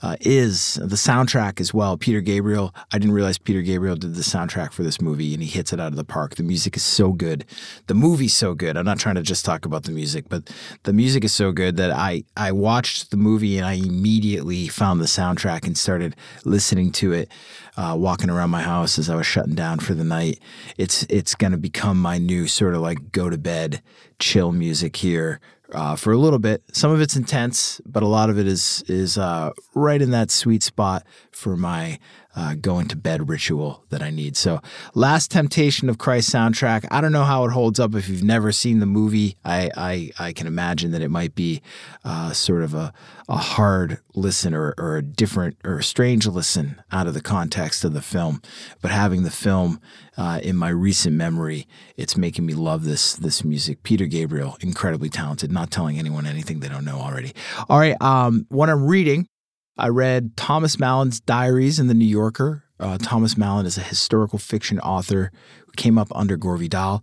uh, 0.05 0.17
is 0.21 0.75
the 0.75 0.97
soundtrack 0.97 1.61
as 1.61 1.73
well. 1.73 1.97
Peter 1.97 2.21
Gabriel, 2.21 2.75
I 2.93 2.99
didn't 2.99 3.15
realize 3.15 3.39
Peter 3.39 3.63
Gabriel 3.63 3.97
did 3.97 4.15
the 4.15 4.21
soundtrack 4.21 4.73
for 4.73 4.83
this 4.83 5.01
movie 5.01 5.33
and 5.33 5.43
he 5.43 5.49
hits 5.49 5.73
it 5.73 5.81
out 5.81 5.93
of 5.93 5.97
the 5.97 6.05
park. 6.05 6.35
The 6.35 6.43
music 6.43 6.77
is 6.77 6.83
so 6.83 7.13
good. 7.13 7.47
The 7.87 7.95
movie's 7.95 8.37
so 8.37 8.53
good. 8.53 8.77
I'm 8.77 8.85
not 8.85 8.99
trying 8.99 9.15
to 9.15 9.23
just 9.23 9.47
talk 9.47 9.65
about 9.65 9.85
the 9.85 9.93
music, 9.93 10.27
but 10.29 10.55
the 10.83 10.93
music 10.93 11.25
is 11.25 11.33
so 11.33 11.53
good 11.53 11.79
that 11.79 11.91
I, 11.91 12.25
I 12.37 12.53
watched 12.53 13.13
the 13.13 13.17
movie 13.17 13.57
and 13.57 13.65
I 13.65 13.75
immediately 13.75 14.69
found 14.69 15.01
the 15.01 15.07
soundtrack 15.07 15.67
and 15.67 15.77
started 15.77 16.17
listening 16.45 16.93
to 16.93 17.15
it. 17.15 17.31
Uh, 17.77 17.97
walking 17.99 18.31
around 18.31 18.51
my 18.51 18.63
house 18.63 19.01
as 19.01 19.11
I 19.11 19.17
was 19.17 19.27
shutting 19.27 19.57
down 19.57 19.81
for 19.81 19.95
the 19.95 20.05
night. 20.05 20.39
It's 20.79 21.03
it's 21.11 21.35
gonna 21.35 21.57
become 21.57 22.01
my 22.01 22.19
new 22.19 22.47
sort 22.47 22.75
of 22.75 22.81
like 22.81 23.11
go 23.11 23.29
to 23.29 23.37
bed 23.37 23.83
chill 24.21 24.53
music 24.53 24.95
here 24.95 25.41
uh, 25.73 25.97
for 25.97 26.13
a 26.13 26.17
little 26.17 26.39
bit. 26.39 26.63
Some 26.73 26.91
of 26.93 27.01
it's 27.01 27.17
intense, 27.17 27.81
but 27.85 28.03
a 28.03 28.07
lot 28.07 28.31
of 28.31 28.39
it 28.39 28.47
is 28.47 28.85
is 28.87 29.19
uh, 29.19 29.51
right 29.75 30.01
in 30.01 30.11
that 30.13 30.31
sweet 30.31 30.63
spot 30.63 31.05
for 31.35 31.57
my 31.57 31.99
uh, 32.37 32.55
going 32.55 32.89
to 32.89 32.97
bed 32.97 33.29
ritual 33.29 33.85
that 33.91 34.03
I 34.03 34.11
need. 34.11 34.37
So, 34.37 34.61
Last 34.95 35.31
Temptation 35.31 35.89
of 35.89 35.99
Christ 35.99 36.33
soundtrack. 36.33 36.87
I 36.91 37.01
don't 37.01 37.13
know 37.13 37.25
how 37.25 37.45
it 37.45 37.53
holds 37.53 37.79
up 37.79 37.95
if 37.95 38.09
you've 38.09 38.25
never 38.25 38.53
seen 38.53 38.81
the 38.81 38.87
movie. 38.87 39.37
I 39.45 39.71
I, 39.77 40.11
I 40.19 40.33
can 40.33 40.47
imagine 40.47 40.91
that 40.93 41.03
it 41.03 41.11
might 41.11 41.35
be 41.35 41.63
uh, 42.05 42.33
sort 42.33 42.63
of 42.63 42.75
a, 42.75 42.93
a 43.29 43.37
hard 43.37 44.01
listen 44.15 44.55
or, 44.55 44.75
or 44.79 44.97
a 44.97 45.03
different 45.03 45.57
or 45.65 45.79
a 45.79 45.85
strange 45.85 46.27
listen 46.27 46.81
out 46.91 47.07
of 47.07 47.15
the 47.15 47.21
context 47.21 47.85
of 47.85 47.93
the 47.93 48.03
film. 48.03 48.41
But 48.81 48.91
having 48.91 49.23
the 49.23 49.31
film 49.31 49.81
uh, 50.17 50.41
in 50.43 50.57
my 50.57 50.69
recent 50.69 51.15
memory, 51.15 51.67
it's 51.97 52.17
making 52.17 52.47
me 52.47 52.55
love 52.55 52.85
this 52.85 53.15
this 53.15 53.45
music. 53.45 53.83
Peter 53.83 54.07
Gabriel, 54.07 54.57
incredibly 54.61 55.09
talented. 55.09 55.53
Not 55.53 55.71
telling 55.71 55.99
anyone 55.99 56.27
anything 56.27 56.61
they 56.61 56.69
don't 56.69 56.85
know 56.85 56.99
already. 56.99 57.33
All 57.69 57.79
right, 57.79 58.01
um, 58.01 58.47
what 58.49 58.71
I'm 58.71 58.87
reading 58.87 59.29
I 59.77 59.89
read 59.89 60.37
Thomas 60.37 60.79
Mallon's 60.79 61.21
diaries 61.21 61.79
in 61.79 61.89
the 61.89 61.95
New 61.95 62.05
Yorker. 62.05 62.65
Uh, 62.79 62.99
Thomas 62.99 63.37
Mallon 63.37 63.67
is 63.67 63.79
a 63.79 63.83
historical 63.83 64.39
fiction 64.39 64.79
author 64.81 65.33
who 65.67 65.73
came 65.73 65.99
up 65.99 66.09
under 66.15 66.37
Gore 66.37 66.57
Vidal. 66.57 67.03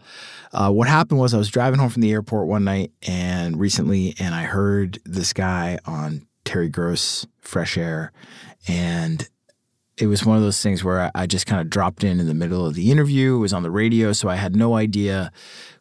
Uh, 0.53 0.71
what 0.71 0.87
happened 0.87 1.19
was 1.19 1.33
I 1.33 1.37
was 1.37 1.49
driving 1.49 1.79
home 1.79 1.89
from 1.89 2.01
the 2.01 2.11
airport 2.11 2.47
one 2.47 2.63
night 2.63 2.91
and 3.07 3.59
recently, 3.59 4.15
and 4.19 4.33
I 4.33 4.43
heard 4.43 4.99
this 5.05 5.33
guy 5.33 5.79
on 5.85 6.27
Terry 6.45 6.69
Gross, 6.69 7.25
Fresh 7.41 7.77
Air, 7.77 8.11
and 8.67 9.27
it 9.97 10.07
was 10.07 10.25
one 10.25 10.37
of 10.37 10.43
those 10.43 10.61
things 10.61 10.83
where 10.83 11.11
I 11.13 11.27
just 11.27 11.45
kind 11.45 11.61
of 11.61 11.69
dropped 11.69 12.03
in 12.03 12.19
in 12.19 12.27
the 12.27 12.33
middle 12.33 12.65
of 12.65 12.73
the 12.73 12.91
interview. 12.91 13.35
It 13.35 13.39
was 13.39 13.53
on 13.53 13.63
the 13.63 13.71
radio, 13.71 14.13
so 14.13 14.29
I 14.29 14.35
had 14.35 14.55
no 14.55 14.75
idea 14.75 15.31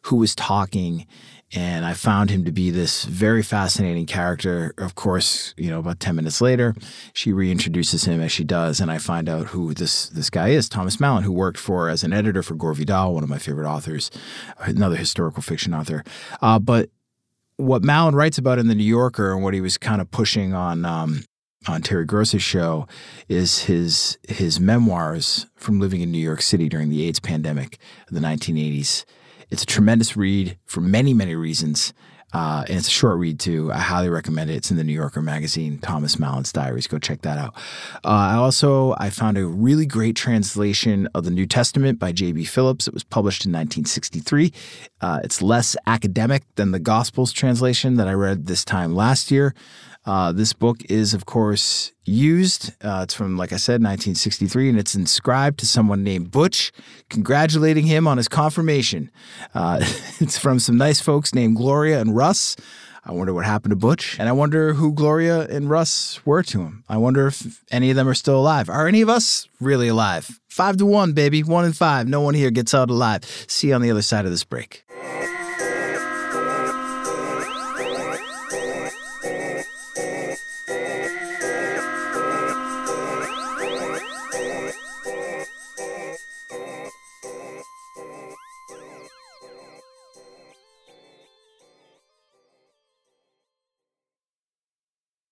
who 0.03 0.17
was 0.17 0.35
talking 0.35 1.07
and 1.53 1.85
I 1.85 1.93
found 1.93 2.29
him 2.29 2.45
to 2.45 2.51
be 2.51 2.69
this 2.69 3.03
very 3.03 3.43
fascinating 3.43 4.05
character. 4.05 4.73
Of 4.77 4.95
course, 4.95 5.53
you 5.57 5.69
know, 5.69 5.79
about 5.79 5.99
10 5.99 6.15
minutes 6.15 6.39
later, 6.39 6.73
she 7.13 7.31
reintroduces 7.31 8.05
him 8.05 8.21
as 8.21 8.31
she 8.31 8.43
does, 8.43 8.79
and 8.79 8.89
I 8.89 8.97
find 8.97 9.27
out 9.27 9.47
who 9.47 9.73
this 9.73 10.07
this 10.09 10.29
guy 10.29 10.49
is, 10.49 10.69
Thomas 10.69 10.99
Mallon, 10.99 11.23
who 11.23 11.33
worked 11.33 11.59
for 11.59 11.89
as 11.89 12.03
an 12.03 12.13
editor 12.13 12.41
for 12.41 12.55
Gore 12.55 12.73
Vidal, 12.73 13.13
one 13.13 13.23
of 13.23 13.29
my 13.29 13.37
favorite 13.37 13.69
authors, 13.69 14.09
another 14.59 14.95
historical 14.95 15.43
fiction 15.43 15.73
author. 15.73 16.03
Uh, 16.41 16.59
but 16.59 16.89
what 17.57 17.83
Mallon 17.83 18.15
writes 18.15 18.37
about 18.37 18.57
in 18.57 18.67
the 18.67 18.75
New 18.75 18.83
Yorker 18.83 19.33
and 19.33 19.43
what 19.43 19.53
he 19.53 19.61
was 19.61 19.77
kind 19.77 20.01
of 20.01 20.09
pushing 20.09 20.53
on 20.53 20.85
um, 20.85 21.23
on 21.67 21.81
Terry 21.81 22.05
Gross's 22.05 22.41
show 22.41 22.87
is 23.27 23.63
his 23.63 24.17
his 24.27 24.59
memoirs 24.59 25.47
from 25.55 25.79
living 25.79 26.01
in 26.01 26.11
New 26.11 26.17
York 26.17 26.41
City 26.41 26.69
during 26.69 26.89
the 26.89 27.05
AIDS 27.05 27.19
pandemic 27.19 27.77
of 28.07 28.13
the 28.13 28.21
1980s 28.21 29.03
it's 29.51 29.63
a 29.63 29.67
tremendous 29.67 30.17
read 30.17 30.57
for 30.65 30.81
many, 30.81 31.13
many 31.13 31.35
reasons. 31.35 31.93
Uh, 32.33 32.63
and 32.69 32.77
it's 32.77 32.87
a 32.87 32.91
short 32.91 33.17
read 33.19 33.39
too. 33.39 33.71
I 33.73 33.79
highly 33.79 34.09
recommend 34.09 34.49
it. 34.49 34.55
It's 34.55 34.71
in 34.71 34.77
the 34.77 34.85
New 34.85 34.93
Yorker 34.93 35.21
magazine, 35.21 35.79
Thomas 35.79 36.17
Mallon's 36.17 36.53
Diaries. 36.53 36.87
Go 36.87 36.97
check 36.97 37.23
that 37.23 37.37
out. 37.37 37.53
Uh, 38.05 38.31
I 38.31 38.35
also 38.35 38.95
I 38.97 39.09
found 39.09 39.37
a 39.37 39.45
really 39.45 39.85
great 39.85 40.15
translation 40.15 41.09
of 41.13 41.25
the 41.25 41.31
New 41.31 41.45
Testament 41.45 41.99
by 41.99 42.13
J.B. 42.13 42.45
Phillips. 42.45 42.87
It 42.87 42.93
was 42.93 43.03
published 43.03 43.45
in 43.45 43.51
1963. 43.51 44.53
Uh, 45.01 45.19
it's 45.25 45.41
less 45.41 45.75
academic 45.85 46.43
than 46.55 46.71
the 46.71 46.79
Gospels 46.79 47.33
translation 47.33 47.95
that 47.97 48.07
I 48.07 48.13
read 48.13 48.45
this 48.45 48.63
time 48.63 48.95
last 48.95 49.29
year. 49.29 49.53
Uh, 50.05 50.31
this 50.31 50.53
book 50.53 50.83
is, 50.89 51.13
of 51.13 51.25
course, 51.25 51.91
used. 52.05 52.73
Uh, 52.83 53.01
it's 53.03 53.13
from, 53.13 53.37
like 53.37 53.53
I 53.53 53.57
said, 53.57 53.73
1963, 53.73 54.69
and 54.69 54.79
it's 54.79 54.95
inscribed 54.95 55.59
to 55.59 55.67
someone 55.67 56.03
named 56.03 56.31
Butch, 56.31 56.71
congratulating 57.09 57.85
him 57.85 58.07
on 58.07 58.17
his 58.17 58.27
confirmation. 58.27 59.11
Uh, 59.53 59.77
it's 60.19 60.37
from 60.37 60.59
some 60.59 60.77
nice 60.77 60.99
folks 60.99 61.35
named 61.35 61.57
Gloria 61.57 62.01
and 62.01 62.15
Russ. 62.15 62.55
I 63.03 63.13
wonder 63.13 63.33
what 63.33 63.45
happened 63.45 63.71
to 63.71 63.75
Butch, 63.75 64.19
and 64.19 64.29
I 64.29 64.31
wonder 64.31 64.73
who 64.73 64.93
Gloria 64.93 65.47
and 65.47 65.69
Russ 65.69 66.23
were 66.23 66.43
to 66.43 66.61
him. 66.61 66.83
I 66.87 66.97
wonder 66.97 67.27
if 67.27 67.63
any 67.71 67.89
of 67.89 67.95
them 67.95 68.07
are 68.07 68.13
still 68.13 68.39
alive. 68.39 68.69
Are 68.69 68.87
any 68.87 69.01
of 69.01 69.09
us 69.09 69.47
really 69.59 69.87
alive? 69.87 70.39
Five 70.49 70.77
to 70.77 70.85
one, 70.85 71.13
baby. 71.13 71.41
One 71.41 71.65
in 71.65 71.73
five. 71.73 72.07
No 72.07 72.21
one 72.21 72.35
here 72.35 72.51
gets 72.51 72.75
out 72.75 72.91
alive. 72.91 73.23
See 73.47 73.69
you 73.69 73.73
on 73.73 73.81
the 73.81 73.89
other 73.89 74.03
side 74.03 74.25
of 74.25 74.31
this 74.31 74.43
break. 74.43 74.83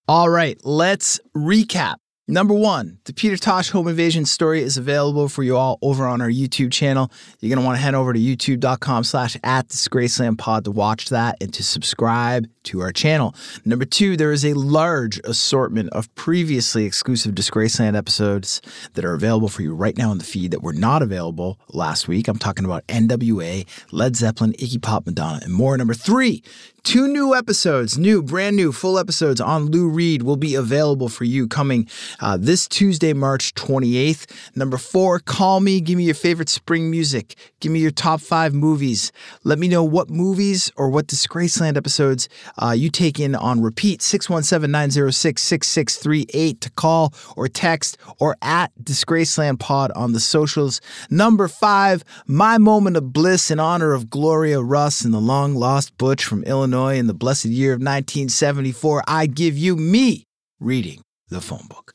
All 0.10 0.28
right, 0.28 0.60
let's 0.64 1.20
recap. 1.38 1.98
Number 2.28 2.56
one, 2.56 2.98
the 3.06 3.14
Peter 3.14 3.38
Tosh 3.38 3.70
home 3.70 3.88
invasion 3.88 4.26
story 4.26 4.64
is 4.64 4.76
available 4.76 5.30
for 5.30 5.44
you 5.44 5.56
all 5.56 5.78
over 5.84 6.08
on 6.08 6.20
our 6.20 6.30
YouTube 6.30 6.72
channel. 6.72 7.12
You're 7.40 7.50
going 7.50 7.62
to 7.62 7.66
want 7.66 7.78
to 7.78 7.82
head 7.82 7.94
over 7.94 8.12
to 8.12 8.20
youtube.com 8.20 9.04
slash 9.04 9.38
at 9.44 9.68
Disgraceland 9.68 10.40
pod 10.40 10.66
to 10.66 10.72
watch 10.72 11.10
that 11.10 11.38
and 11.42 11.54
to 11.54 11.64
subscribe 11.64 12.48
to 12.64 12.82
our 12.82 12.92
channel. 12.92 13.36
Number 13.66 13.86
two, 13.86 14.18
there 14.18 14.32
is 14.32 14.44
a 14.44 14.54
large 14.54 15.20
assortment 15.26 15.90
of 15.92 16.14
previously 16.16 16.86
exclusive 16.86 17.36
Disgraceland 17.36 17.96
episodes 17.96 18.64
that 18.94 19.06
are 19.06 19.14
available 19.14 19.48
for 19.48 19.62
you 19.62 19.76
right 19.76 19.96
now 19.96 20.12
in 20.12 20.18
the 20.18 20.24
feed 20.24 20.50
that 20.52 20.64
were 20.64 20.74
not 20.74 21.04
available 21.04 21.60
last 21.70 22.08
week. 22.08 22.28
I'm 22.28 22.40
talking 22.40 22.66
about 22.66 22.86
NWA, 22.88 23.68
Led 23.92 24.16
Zeppelin, 24.16 24.54
Iggy 24.54 24.82
Pop, 24.82 25.06
Madonna, 25.06 25.42
and 25.44 25.54
more. 25.54 25.78
Number 25.78 25.94
three, 25.94 26.42
Two 26.84 27.08
new 27.08 27.36
episodes, 27.36 27.98
new, 27.98 28.24
brand 28.24 28.56
new, 28.56 28.72
full 28.72 28.98
episodes 28.98 29.42
on 29.42 29.66
Lou 29.66 29.90
Reed 29.90 30.24
will 30.24 30.38
be 30.38 30.56
available 30.56 31.10
for 31.10 31.26
you 31.26 31.48
coming 31.48 31.88
uh, 32.22 32.38
this 32.40 32.68
Tuesday, 32.68 33.12
March 33.14 33.54
28th. 33.56 34.26
Number 34.56 34.78
four, 34.78 35.20
call 35.20 35.60
me. 35.60 35.82
Give 35.82 35.98
me 35.98 36.06
your 36.06 36.16
favorite 36.16 36.48
spring 36.48 36.90
music. 36.90 37.36
Give 37.60 37.72
me 37.72 37.80
your 37.80 37.92
top 37.92 38.22
five 38.22 38.54
movies. 38.54 39.12
Let 39.44 39.60
me 39.60 39.68
know 39.68 39.84
what 39.84 40.10
movies 40.10 40.72
or 40.78 40.90
what 40.90 41.08
Disgraceland 41.08 41.76
episodes 41.76 42.30
uh, 42.58 42.72
you 42.72 42.90
take 42.90 43.20
in 43.20 43.36
on 43.36 43.62
repeat. 43.62 44.02
617 44.02 44.72
906 44.72 45.42
6638 45.42 46.62
to 46.62 46.70
call 46.72 47.14
or 47.36 47.48
text 47.50 47.98
or 48.20 48.38
at 48.42 48.72
Disgraceland 48.82 49.60
Pod 49.60 49.92
on 49.92 50.14
the 50.14 50.20
socials. 50.20 50.80
Number 51.10 51.48
five, 51.48 52.04
my 52.26 52.58
moment 52.58 52.96
of 52.96 53.12
bliss 53.12 53.52
in 53.52 53.60
honor 53.60 53.94
of 53.94 54.10
Gloria 54.10 54.62
Russ 54.62 55.04
and 55.04 55.14
the 55.14 55.20
long 55.20 55.56
lost 55.56 55.98
Butch 55.98 56.24
from 56.24 56.44
Illinois. 56.44 56.69
Illinois 56.74 57.00
in 57.00 57.08
the 57.08 57.14
blessed 57.14 57.46
year 57.46 57.74
of 57.74 57.80
1974, 57.80 59.04
I 59.08 59.26
give 59.26 59.58
you 59.58 59.76
me 59.76 60.26
reading 60.60 61.02
the 61.30 61.42
phone 61.42 61.66
book. 61.68 61.94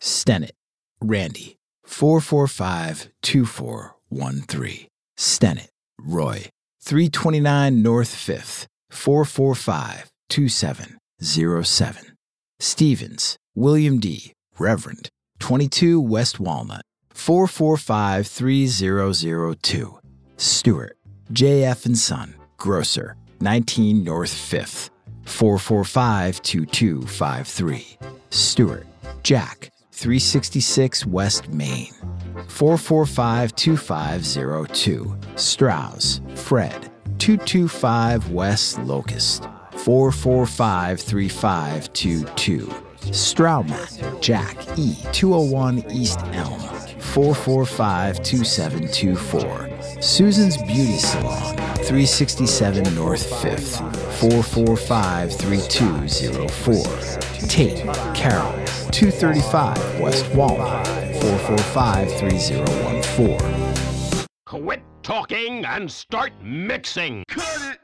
Stennett, 0.00 0.52
Randy, 1.00 1.56
445 1.84 3.08
2413. 3.22 4.86
Stennett, 5.18 5.68
Roy, 5.98 6.46
329 6.82 7.82
North 7.82 8.14
5th, 8.14 8.66
445 8.90 10.10
2707. 10.28 12.16
Stevens, 12.60 13.36
William 13.56 13.98
D., 13.98 14.32
Reverend, 14.58 15.08
22 15.40 16.00
West 16.00 16.38
Walnut, 16.38 16.82
445 17.10 18.26
3002. 18.26 19.98
Stewart, 20.36 20.96
J.F. 21.32 21.86
and 21.86 21.98
Son, 21.98 22.34
Grocer, 22.56 23.16
19 23.42 24.04
North 24.04 24.30
5th, 24.30 24.90
445 25.24 26.42
2253. 26.42 27.98
Stewart, 28.30 28.86
Jack, 29.24 29.72
366 29.90 31.04
West 31.06 31.48
Main, 31.48 31.92
445 32.46 33.56
2502. 33.56 35.18
Strauss, 35.34 36.20
Fred, 36.36 36.88
225 37.18 38.30
West 38.30 38.78
Locust, 38.78 39.42
445 39.72 41.00
3522. 41.00 42.66
Straumat, 43.10 44.20
Jack, 44.22 44.56
E, 44.78 44.94
201 45.10 45.90
East 45.90 46.20
Elm, 46.26 46.60
445 47.12 48.22
2724. 48.22 50.00
Susan's 50.00 50.56
Beauty 50.62 50.96
Salon, 50.96 51.54
367 51.84 52.94
North 52.94 53.30
5th, 53.42 53.80
445 54.18 55.34
3204. 55.34 57.48
Tate, 57.48 57.84
Carol, 58.14 58.50
235 58.92 60.00
West 60.00 60.24
Walnut, 60.34 60.86
445 61.20 62.16
3014. 62.16 63.38
Quit 64.46 64.82
talking 65.02 65.66
and 65.66 65.92
start 65.92 66.32
mixing. 66.42 67.24
Cut 67.28 67.72
it! 67.72 67.78